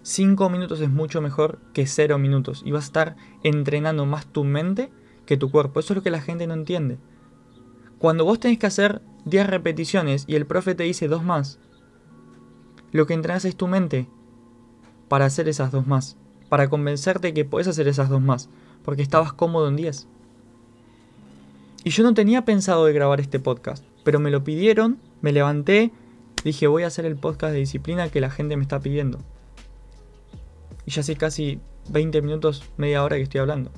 5 0.02 0.48
minutos 0.48 0.80
es 0.80 0.90
mucho 0.90 1.20
mejor 1.20 1.59
que 1.72 1.88
0 1.88 2.16
minutos 2.18 2.62
y 2.64 2.70
vas 2.70 2.85
a 2.85 2.87
estar 2.87 3.16
entrenando 3.42 4.07
más 4.07 4.26
tu 4.26 4.44
mente 4.44 4.92
que 5.26 5.37
tu 5.37 5.50
cuerpo. 5.50 5.80
Eso 5.80 5.92
es 5.92 5.96
lo 5.96 6.02
que 6.04 6.12
la 6.12 6.20
gente 6.20 6.46
no 6.46 6.54
entiende. 6.54 6.98
Cuando 7.98 8.24
vos 8.24 8.38
tenés 8.38 8.61
que 8.61 8.68
hacer 8.68 9.02
10 9.24 9.48
repeticiones 9.48 10.22
y 10.28 10.37
el 10.37 10.46
profe 10.46 10.76
te 10.76 10.85
dice 10.85 11.09
2 11.09 11.24
más, 11.24 11.59
lo 12.92 13.09
que 13.09 13.14
entrenas 13.14 13.44
es 13.44 13.57
tu 13.57 13.66
mente 13.66 14.09
para 15.09 15.27
hacer 15.27 15.49
esas 15.49 15.71
2 15.71 15.87
más, 15.87 16.17
para 16.49 16.69
convencerte 16.69 17.35
que 17.35 17.45
puedes 17.45 17.69
hacer 17.69 17.88
esas 17.88 18.09
2 18.09 18.21
más, 18.21 18.49
porque 18.85 19.03
estabas 19.03 19.33
cómodo 19.33 19.69
en 19.69 19.77
10. 19.77 20.07
Y 21.85 21.90
yo 21.90 22.03
no 22.03 22.14
tenía 22.14 22.45
pensado 22.45 22.87
de 22.87 22.93
grabar 22.93 23.21
este 23.21 23.40
podcast, 23.40 23.85
pero 24.05 24.21
me 24.21 24.31
lo 24.31 24.45
pidieron, 24.45 24.99
me 25.21 25.33
levanté, 25.33 25.93
dije 26.45 26.67
voy 26.67 26.83
a 26.83 26.88
hacer 26.88 27.05
el 27.05 27.17
podcast 27.17 27.53
de 27.53 27.61
disciplina 27.61 28.09
que 28.09 28.21
la 28.21 28.31
gente 28.31 28.57
me 28.57 28.62
está 28.62 28.81
pidiendo. 28.81 29.19
Y 30.87 30.90
ya 30.90 31.01
hace 31.01 31.17
casi 31.17 31.61
20 31.90 32.23
minutos, 32.23 32.64
media 32.77 33.03
hora 33.03 33.17
que 33.17 33.23
estoy 33.23 33.40
hablando. 33.40 33.71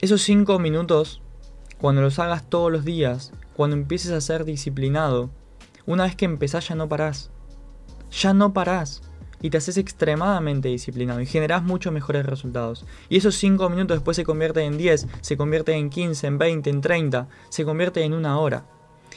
Esos 0.00 0.22
5 0.22 0.58
minutos 0.58 1.22
cuando 1.82 2.00
los 2.00 2.20
hagas 2.20 2.48
todos 2.48 2.70
los 2.70 2.84
días, 2.84 3.32
cuando 3.56 3.74
empieces 3.74 4.12
a 4.12 4.20
ser 4.20 4.44
disciplinado, 4.44 5.30
una 5.84 6.04
vez 6.04 6.14
que 6.14 6.26
empezás 6.26 6.68
ya 6.68 6.76
no 6.76 6.88
parás. 6.88 7.31
Ya 8.12 8.34
no 8.34 8.52
parás. 8.52 9.02
Y 9.40 9.50
te 9.50 9.58
haces 9.58 9.76
extremadamente 9.76 10.68
disciplinado 10.68 11.20
y 11.20 11.26
generás 11.26 11.64
muchos 11.64 11.92
mejores 11.92 12.24
resultados. 12.24 12.86
Y 13.08 13.16
esos 13.16 13.34
5 13.36 13.68
minutos 13.70 13.96
después 13.96 14.16
se 14.16 14.24
convierten 14.24 14.72
en 14.72 14.78
10, 14.78 15.08
se 15.20 15.36
convierten 15.36 15.76
en 15.76 15.90
15, 15.90 16.26
en 16.28 16.38
20, 16.38 16.70
en 16.70 16.80
30, 16.80 17.28
se 17.48 17.64
convierte 17.64 18.04
en 18.04 18.14
una 18.14 18.38
hora. 18.38 18.66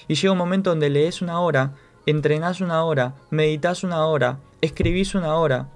Y 0.08 0.16
llega 0.16 0.32
un 0.32 0.40
momento 0.40 0.72
donde 0.72 0.90
lees 0.90 1.22
una 1.22 1.40
hora, 1.40 1.76
entrenás 2.08 2.60
una 2.60 2.84
hora, 2.84 3.16
meditas 3.30 3.84
una 3.84 4.06
hora, 4.08 4.40
escribís 4.62 5.14
una 5.14 5.36
hora, 5.36 5.70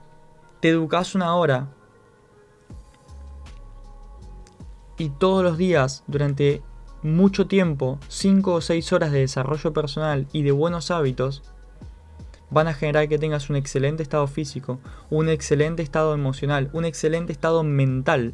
te 0.62 0.70
educás 0.70 1.14
una 1.14 1.36
hora. 1.36 1.68
Y 4.98 5.10
todos 5.10 5.44
los 5.44 5.58
días, 5.58 6.04
durante 6.08 6.64
mucho 7.04 7.48
tiempo, 7.48 8.00
5 8.08 8.54
o 8.54 8.62
6 8.62 8.94
horas 8.94 9.12
de 9.12 9.20
desarrollo 9.20 9.74
personal 9.74 10.28
y 10.34 10.42
de 10.42 10.52
buenos 10.52 10.90
hábitos, 10.92 11.44
van 12.52 12.68
a 12.68 12.74
generar 12.74 13.08
que 13.08 13.20
tengas 13.20 13.50
un 13.50 13.56
excelente 13.56 14.04
estado 14.04 14.28
físico, 14.28 14.80
un 15.10 15.30
excelente 15.30 15.84
estado 15.84 16.14
emocional, 16.14 16.70
un 16.74 16.86
excelente 16.86 17.32
estado 17.32 17.64
mental, 17.64 18.34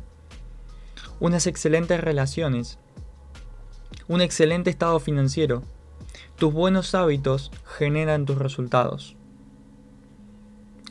unas 1.20 1.48
excelentes 1.48 2.00
relaciones, 2.00 2.80
un 4.08 4.22
excelente 4.22 4.70
estado 4.70 5.00
financiero. 5.00 5.64
Tus 6.38 6.54
buenos 6.54 6.96
hábitos 6.96 7.52
generan 7.78 8.26
tus 8.26 8.38
resultados, 8.38 9.16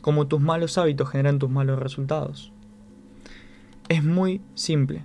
como 0.01 0.27
tus 0.27 0.41
malos 0.41 0.77
hábitos 0.77 1.09
generan 1.09 1.39
tus 1.39 1.49
malos 1.49 1.79
resultados. 1.79 2.51
Es 3.89 4.03
muy 4.03 4.41
simple, 4.55 5.03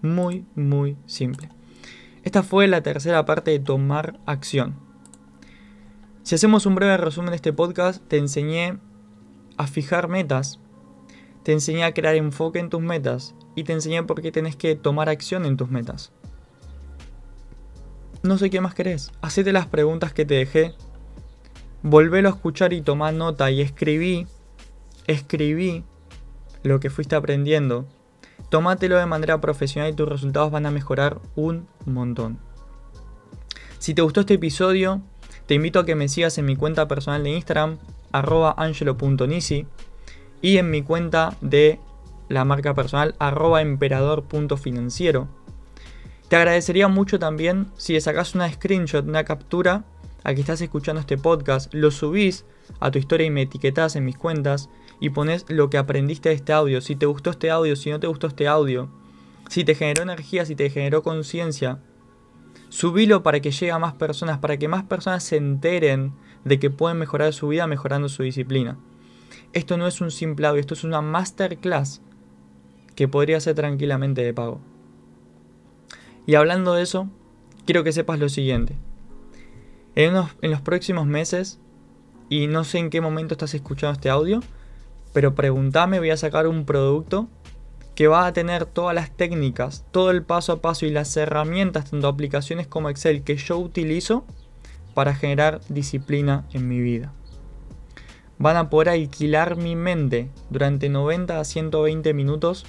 muy, 0.00 0.44
muy 0.56 0.96
simple. 1.06 1.48
Esta 2.24 2.42
fue 2.42 2.68
la 2.68 2.82
tercera 2.82 3.24
parte 3.24 3.52
de 3.52 3.60
tomar 3.60 4.18
acción. 4.26 4.91
Si 6.22 6.34
hacemos 6.34 6.66
un 6.66 6.74
breve 6.74 6.96
resumen 6.96 7.30
de 7.30 7.36
este 7.36 7.52
podcast, 7.52 8.02
te 8.08 8.16
enseñé 8.16 8.78
a 9.56 9.66
fijar 9.66 10.08
metas, 10.08 10.60
te 11.42 11.52
enseñé 11.52 11.84
a 11.84 11.94
crear 11.94 12.14
enfoque 12.14 12.58
en 12.58 12.70
tus 12.70 12.80
metas 12.80 13.34
y 13.54 13.64
te 13.64 13.72
enseñé 13.72 14.02
por 14.04 14.22
qué 14.22 14.32
tenés 14.32 14.56
que 14.56 14.76
tomar 14.76 15.08
acción 15.08 15.44
en 15.44 15.56
tus 15.56 15.68
metas. 15.68 16.12
No 18.22 18.38
sé 18.38 18.50
qué 18.50 18.60
más 18.60 18.74
querés. 18.74 19.10
Hacete 19.20 19.52
las 19.52 19.66
preguntas 19.66 20.12
que 20.12 20.24
te 20.24 20.34
dejé. 20.34 20.74
Volvelo 21.82 22.28
a 22.28 22.32
escuchar 22.32 22.72
y 22.72 22.82
tomar 22.82 23.12
nota 23.14 23.50
y 23.50 23.60
escribí, 23.60 24.28
escribí 25.08 25.84
lo 26.62 26.78
que 26.78 26.90
fuiste 26.90 27.16
aprendiendo 27.16 27.88
Tómatelo 28.52 28.98
de 28.98 29.06
manera 29.06 29.40
profesional 29.40 29.90
y 29.90 29.94
tus 29.94 30.06
resultados 30.06 30.50
van 30.50 30.66
a 30.66 30.70
mejorar 30.70 31.20
un 31.36 31.66
montón. 31.86 32.38
Si 33.78 33.94
te 33.94 34.02
gustó 34.02 34.20
este 34.20 34.34
episodio, 34.34 35.00
te 35.46 35.54
invito 35.54 35.80
a 35.80 35.86
que 35.86 35.94
me 35.94 36.08
sigas 36.08 36.38
en 36.38 36.46
mi 36.46 36.56
cuenta 36.56 36.88
personal 36.88 37.22
de 37.22 37.30
Instagram, 37.30 37.78
arroba 38.12 38.54
angelo.nisi, 38.56 39.66
y 40.40 40.58
en 40.58 40.70
mi 40.70 40.82
cuenta 40.82 41.36
de 41.40 41.78
la 42.28 42.44
marca 42.44 42.74
personal, 42.74 43.14
arroba 43.18 43.62
emperador.financiero. 43.62 45.28
Te 46.28 46.36
agradecería 46.36 46.88
mucho 46.88 47.18
también 47.18 47.66
si 47.76 48.00
sacas 48.00 48.34
una 48.34 48.50
screenshot, 48.50 49.06
una 49.06 49.24
captura, 49.24 49.84
a 50.24 50.34
que 50.34 50.40
estás 50.40 50.60
escuchando 50.60 51.00
este 51.00 51.18
podcast, 51.18 51.72
lo 51.74 51.90
subís 51.90 52.44
a 52.80 52.90
tu 52.90 52.98
historia 52.98 53.26
y 53.26 53.30
me 53.30 53.42
etiquetas 53.42 53.96
en 53.96 54.04
mis 54.04 54.16
cuentas 54.16 54.70
y 55.00 55.10
pones 55.10 55.44
lo 55.48 55.68
que 55.68 55.78
aprendiste 55.78 56.28
de 56.28 56.36
este 56.36 56.52
audio, 56.52 56.80
si 56.80 56.96
te 56.96 57.06
gustó 57.06 57.30
este 57.30 57.50
audio, 57.50 57.76
si 57.76 57.90
no 57.90 58.00
te 58.00 58.06
gustó 58.06 58.28
este 58.28 58.46
audio, 58.46 58.88
si 59.48 59.64
te 59.64 59.74
generó 59.74 60.02
energía, 60.02 60.46
si 60.46 60.54
te 60.54 60.70
generó 60.70 61.02
conciencia. 61.02 61.80
Subilo 62.68 63.22
para 63.22 63.40
que 63.40 63.50
llegue 63.50 63.70
a 63.70 63.78
más 63.78 63.94
personas, 63.94 64.38
para 64.38 64.56
que 64.56 64.68
más 64.68 64.84
personas 64.84 65.22
se 65.22 65.36
enteren 65.36 66.12
de 66.44 66.58
que 66.58 66.70
pueden 66.70 66.98
mejorar 66.98 67.32
su 67.32 67.48
vida 67.48 67.66
mejorando 67.66 68.08
su 68.08 68.22
disciplina. 68.22 68.78
Esto 69.52 69.76
no 69.76 69.86
es 69.86 70.00
un 70.00 70.10
simple 70.10 70.46
audio, 70.46 70.60
esto 70.60 70.74
es 70.74 70.84
una 70.84 71.02
masterclass 71.02 72.00
que 72.94 73.08
podría 73.08 73.40
ser 73.40 73.54
tranquilamente 73.54 74.22
de 74.22 74.32
pago. 74.32 74.60
Y 76.26 76.34
hablando 76.36 76.74
de 76.74 76.82
eso, 76.82 77.08
quiero 77.66 77.84
que 77.84 77.92
sepas 77.92 78.18
lo 78.18 78.28
siguiente. 78.28 78.76
En, 79.94 80.14
en 80.40 80.50
los 80.50 80.60
próximos 80.60 81.06
meses, 81.06 81.58
y 82.28 82.46
no 82.46 82.64
sé 82.64 82.78
en 82.78 82.90
qué 82.90 83.00
momento 83.00 83.34
estás 83.34 83.54
escuchando 83.54 83.92
este 83.92 84.08
audio, 84.08 84.40
pero 85.12 85.34
pregúntame, 85.34 85.98
voy 85.98 86.10
a 86.10 86.16
sacar 86.16 86.46
un 86.46 86.64
producto 86.64 87.28
que 87.94 88.08
va 88.08 88.26
a 88.26 88.32
tener 88.32 88.66
todas 88.66 88.94
las 88.94 89.10
técnicas, 89.10 89.84
todo 89.90 90.10
el 90.10 90.22
paso 90.22 90.52
a 90.52 90.60
paso 90.60 90.86
y 90.86 90.90
las 90.90 91.16
herramientas, 91.16 91.90
tanto 91.90 92.08
aplicaciones 92.08 92.66
como 92.66 92.88
Excel, 92.88 93.22
que 93.22 93.36
yo 93.36 93.58
utilizo 93.58 94.24
para 94.94 95.14
generar 95.14 95.60
disciplina 95.68 96.46
en 96.52 96.68
mi 96.68 96.80
vida. 96.80 97.12
Van 98.38 98.56
a 98.56 98.70
poder 98.70 98.88
alquilar 98.88 99.56
mi 99.56 99.76
mente 99.76 100.30
durante 100.50 100.88
90 100.88 101.38
a 101.38 101.44
120 101.44 102.14
minutos 102.14 102.66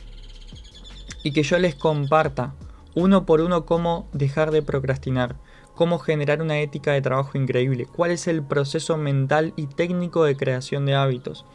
y 1.23 1.31
que 1.31 1.43
yo 1.43 1.57
les 1.57 1.75
comparta 1.75 2.53
uno 2.95 3.25
por 3.25 3.41
uno 3.41 3.65
cómo 3.65 4.07
dejar 4.13 4.51
de 4.51 4.61
procrastinar, 4.61 5.35
cómo 5.73 5.97
generar 5.99 6.41
una 6.41 6.59
ética 6.59 6.91
de 6.91 7.01
trabajo 7.01 7.37
increíble, 7.37 7.87
cuál 7.87 8.11
es 8.11 8.27
el 8.27 8.43
proceso 8.43 8.97
mental 8.97 9.53
y 9.55 9.67
técnico 9.67 10.25
de 10.25 10.35
creación 10.35 10.85
de 10.85 10.95
hábitos, 10.95 11.45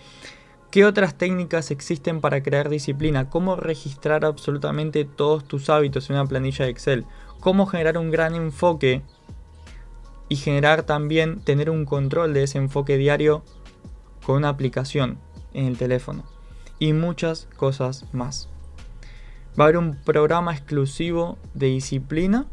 qué 0.70 0.85
otras 0.85 1.16
técnicas 1.16 1.70
existen 1.70 2.20
para 2.20 2.42
crear 2.42 2.68
disciplina, 2.68 3.31
cómo 3.31 3.57
registrar 3.57 4.24
absolutamente 4.24 5.04
todos 5.04 5.44
tus 5.44 5.70
hábitos 5.70 6.11
en 6.11 6.16
una 6.16 6.26
planilla 6.26 6.64
de 6.64 6.70
Excel, 6.70 7.07
cómo 7.40 7.66
generar 7.66 7.98
un 7.98 8.11
gran 8.11 8.35
enfoque 8.35 9.02
y 10.28 10.37
generar 10.37 10.83
también 10.83 11.40
tener 11.40 11.70
un 11.70 11.85
control 11.85 12.35
de 12.35 12.42
ese 12.42 12.59
enfoque 12.59 12.96
diario 12.98 13.42
con 14.24 14.37
una 14.37 14.50
aplicación 14.50 15.18
en 15.54 15.66
el 15.66 15.78
teléfono 15.78 16.24
y 16.78 16.92
muchas 16.92 17.48
cosas 17.57 18.04
más. 18.12 18.48
Va 19.59 19.64
a 19.64 19.68
haber 19.68 19.78
un 19.78 19.96
programa 19.96 20.52
exclusivo 20.52 21.38
de 21.54 21.66
disciplina 21.66 22.46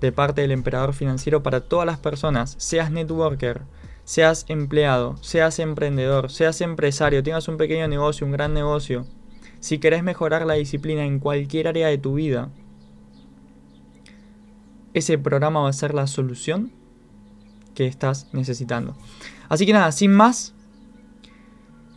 de 0.00 0.12
parte 0.12 0.42
del 0.42 0.52
emperador 0.52 0.92
financiero 0.92 1.42
para 1.42 1.60
todas 1.60 1.86
las 1.86 1.98
personas, 1.98 2.54
seas 2.58 2.90
networker, 2.90 3.62
seas 4.10 4.44
empleado, 4.48 5.16
seas 5.20 5.60
emprendedor, 5.60 6.32
seas 6.32 6.60
empresario, 6.62 7.22
tengas 7.22 7.46
un 7.46 7.56
pequeño 7.56 7.86
negocio, 7.86 8.26
un 8.26 8.32
gran 8.32 8.52
negocio. 8.52 9.06
Si 9.60 9.78
querés 9.78 10.02
mejorar 10.02 10.44
la 10.46 10.54
disciplina 10.54 11.04
en 11.04 11.20
cualquier 11.20 11.68
área 11.68 11.86
de 11.86 11.96
tu 11.96 12.14
vida, 12.14 12.50
ese 14.94 15.16
programa 15.16 15.60
va 15.60 15.68
a 15.68 15.72
ser 15.72 15.94
la 15.94 16.08
solución 16.08 16.72
que 17.76 17.86
estás 17.86 18.26
necesitando. 18.32 18.96
Así 19.48 19.64
que 19.64 19.72
nada, 19.72 19.92
sin 19.92 20.12
más, 20.12 20.56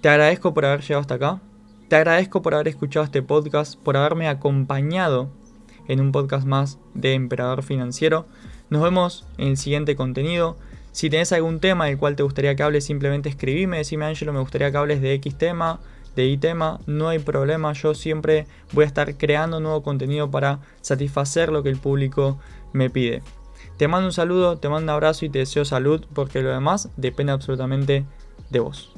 te 0.02 0.10
agradezco 0.10 0.54
por 0.54 0.66
haber 0.66 0.82
llegado 0.82 1.02
hasta 1.02 1.16
acá. 1.16 1.42
Te 1.88 1.96
agradezco 1.96 2.44
por 2.44 2.54
haber 2.54 2.68
escuchado 2.68 3.06
este 3.06 3.24
podcast, 3.24 3.80
por 3.80 3.98
haberme 3.98 4.28
acompañado 4.28 5.32
en 5.88 6.00
un 6.00 6.12
podcast 6.12 6.46
más 6.46 6.78
de 6.94 7.16
Emperador 7.16 7.64
Financiero. 7.64 8.28
Nos 8.70 8.84
vemos 8.84 9.26
en 9.40 9.48
el 9.48 9.58
siguiente 9.58 9.96
contenido. 9.96 10.58
Si 10.94 11.10
tenés 11.10 11.32
algún 11.34 11.60
tema 11.60 11.88
del 11.88 11.98
cual 11.98 12.16
te 12.16 12.22
gustaría 12.22 12.56
que 12.56 12.62
hables, 12.62 12.86
simplemente 12.86 13.28
escribime, 13.28 13.78
decime 13.78 14.06
Angelo, 14.06 14.32
me 14.32 14.40
gustaría 14.40 14.72
que 14.72 14.78
hables 14.78 15.02
de 15.02 15.14
X 15.16 15.36
tema, 15.36 15.80
de 16.16 16.28
Y 16.28 16.38
tema, 16.38 16.80
no 16.86 17.10
hay 17.10 17.18
problema, 17.18 17.74
yo 17.74 17.96
siempre 17.96 18.46
voy 18.74 18.84
a 18.84 18.88
estar 18.88 19.18
creando 19.18 19.60
nuevo 19.60 19.82
contenido 19.82 20.30
para 20.30 20.60
satisfacer 20.82 21.52
lo 21.52 21.64
que 21.64 21.70
el 21.70 21.78
público 21.78 22.38
me 22.74 22.92
pide. 22.92 23.24
Te 23.78 23.88
mando 23.88 24.06
un 24.06 24.14
saludo, 24.14 24.58
te 24.58 24.70
mando 24.70 24.84
un 24.84 24.90
abrazo 24.92 25.26
y 25.26 25.30
te 25.30 25.40
deseo 25.40 25.66
salud 25.66 26.06
porque 26.14 26.44
lo 26.44 26.52
demás 26.52 26.90
depende 26.96 27.32
absolutamente 27.32 28.06
de 28.52 28.60
vos. 28.60 28.94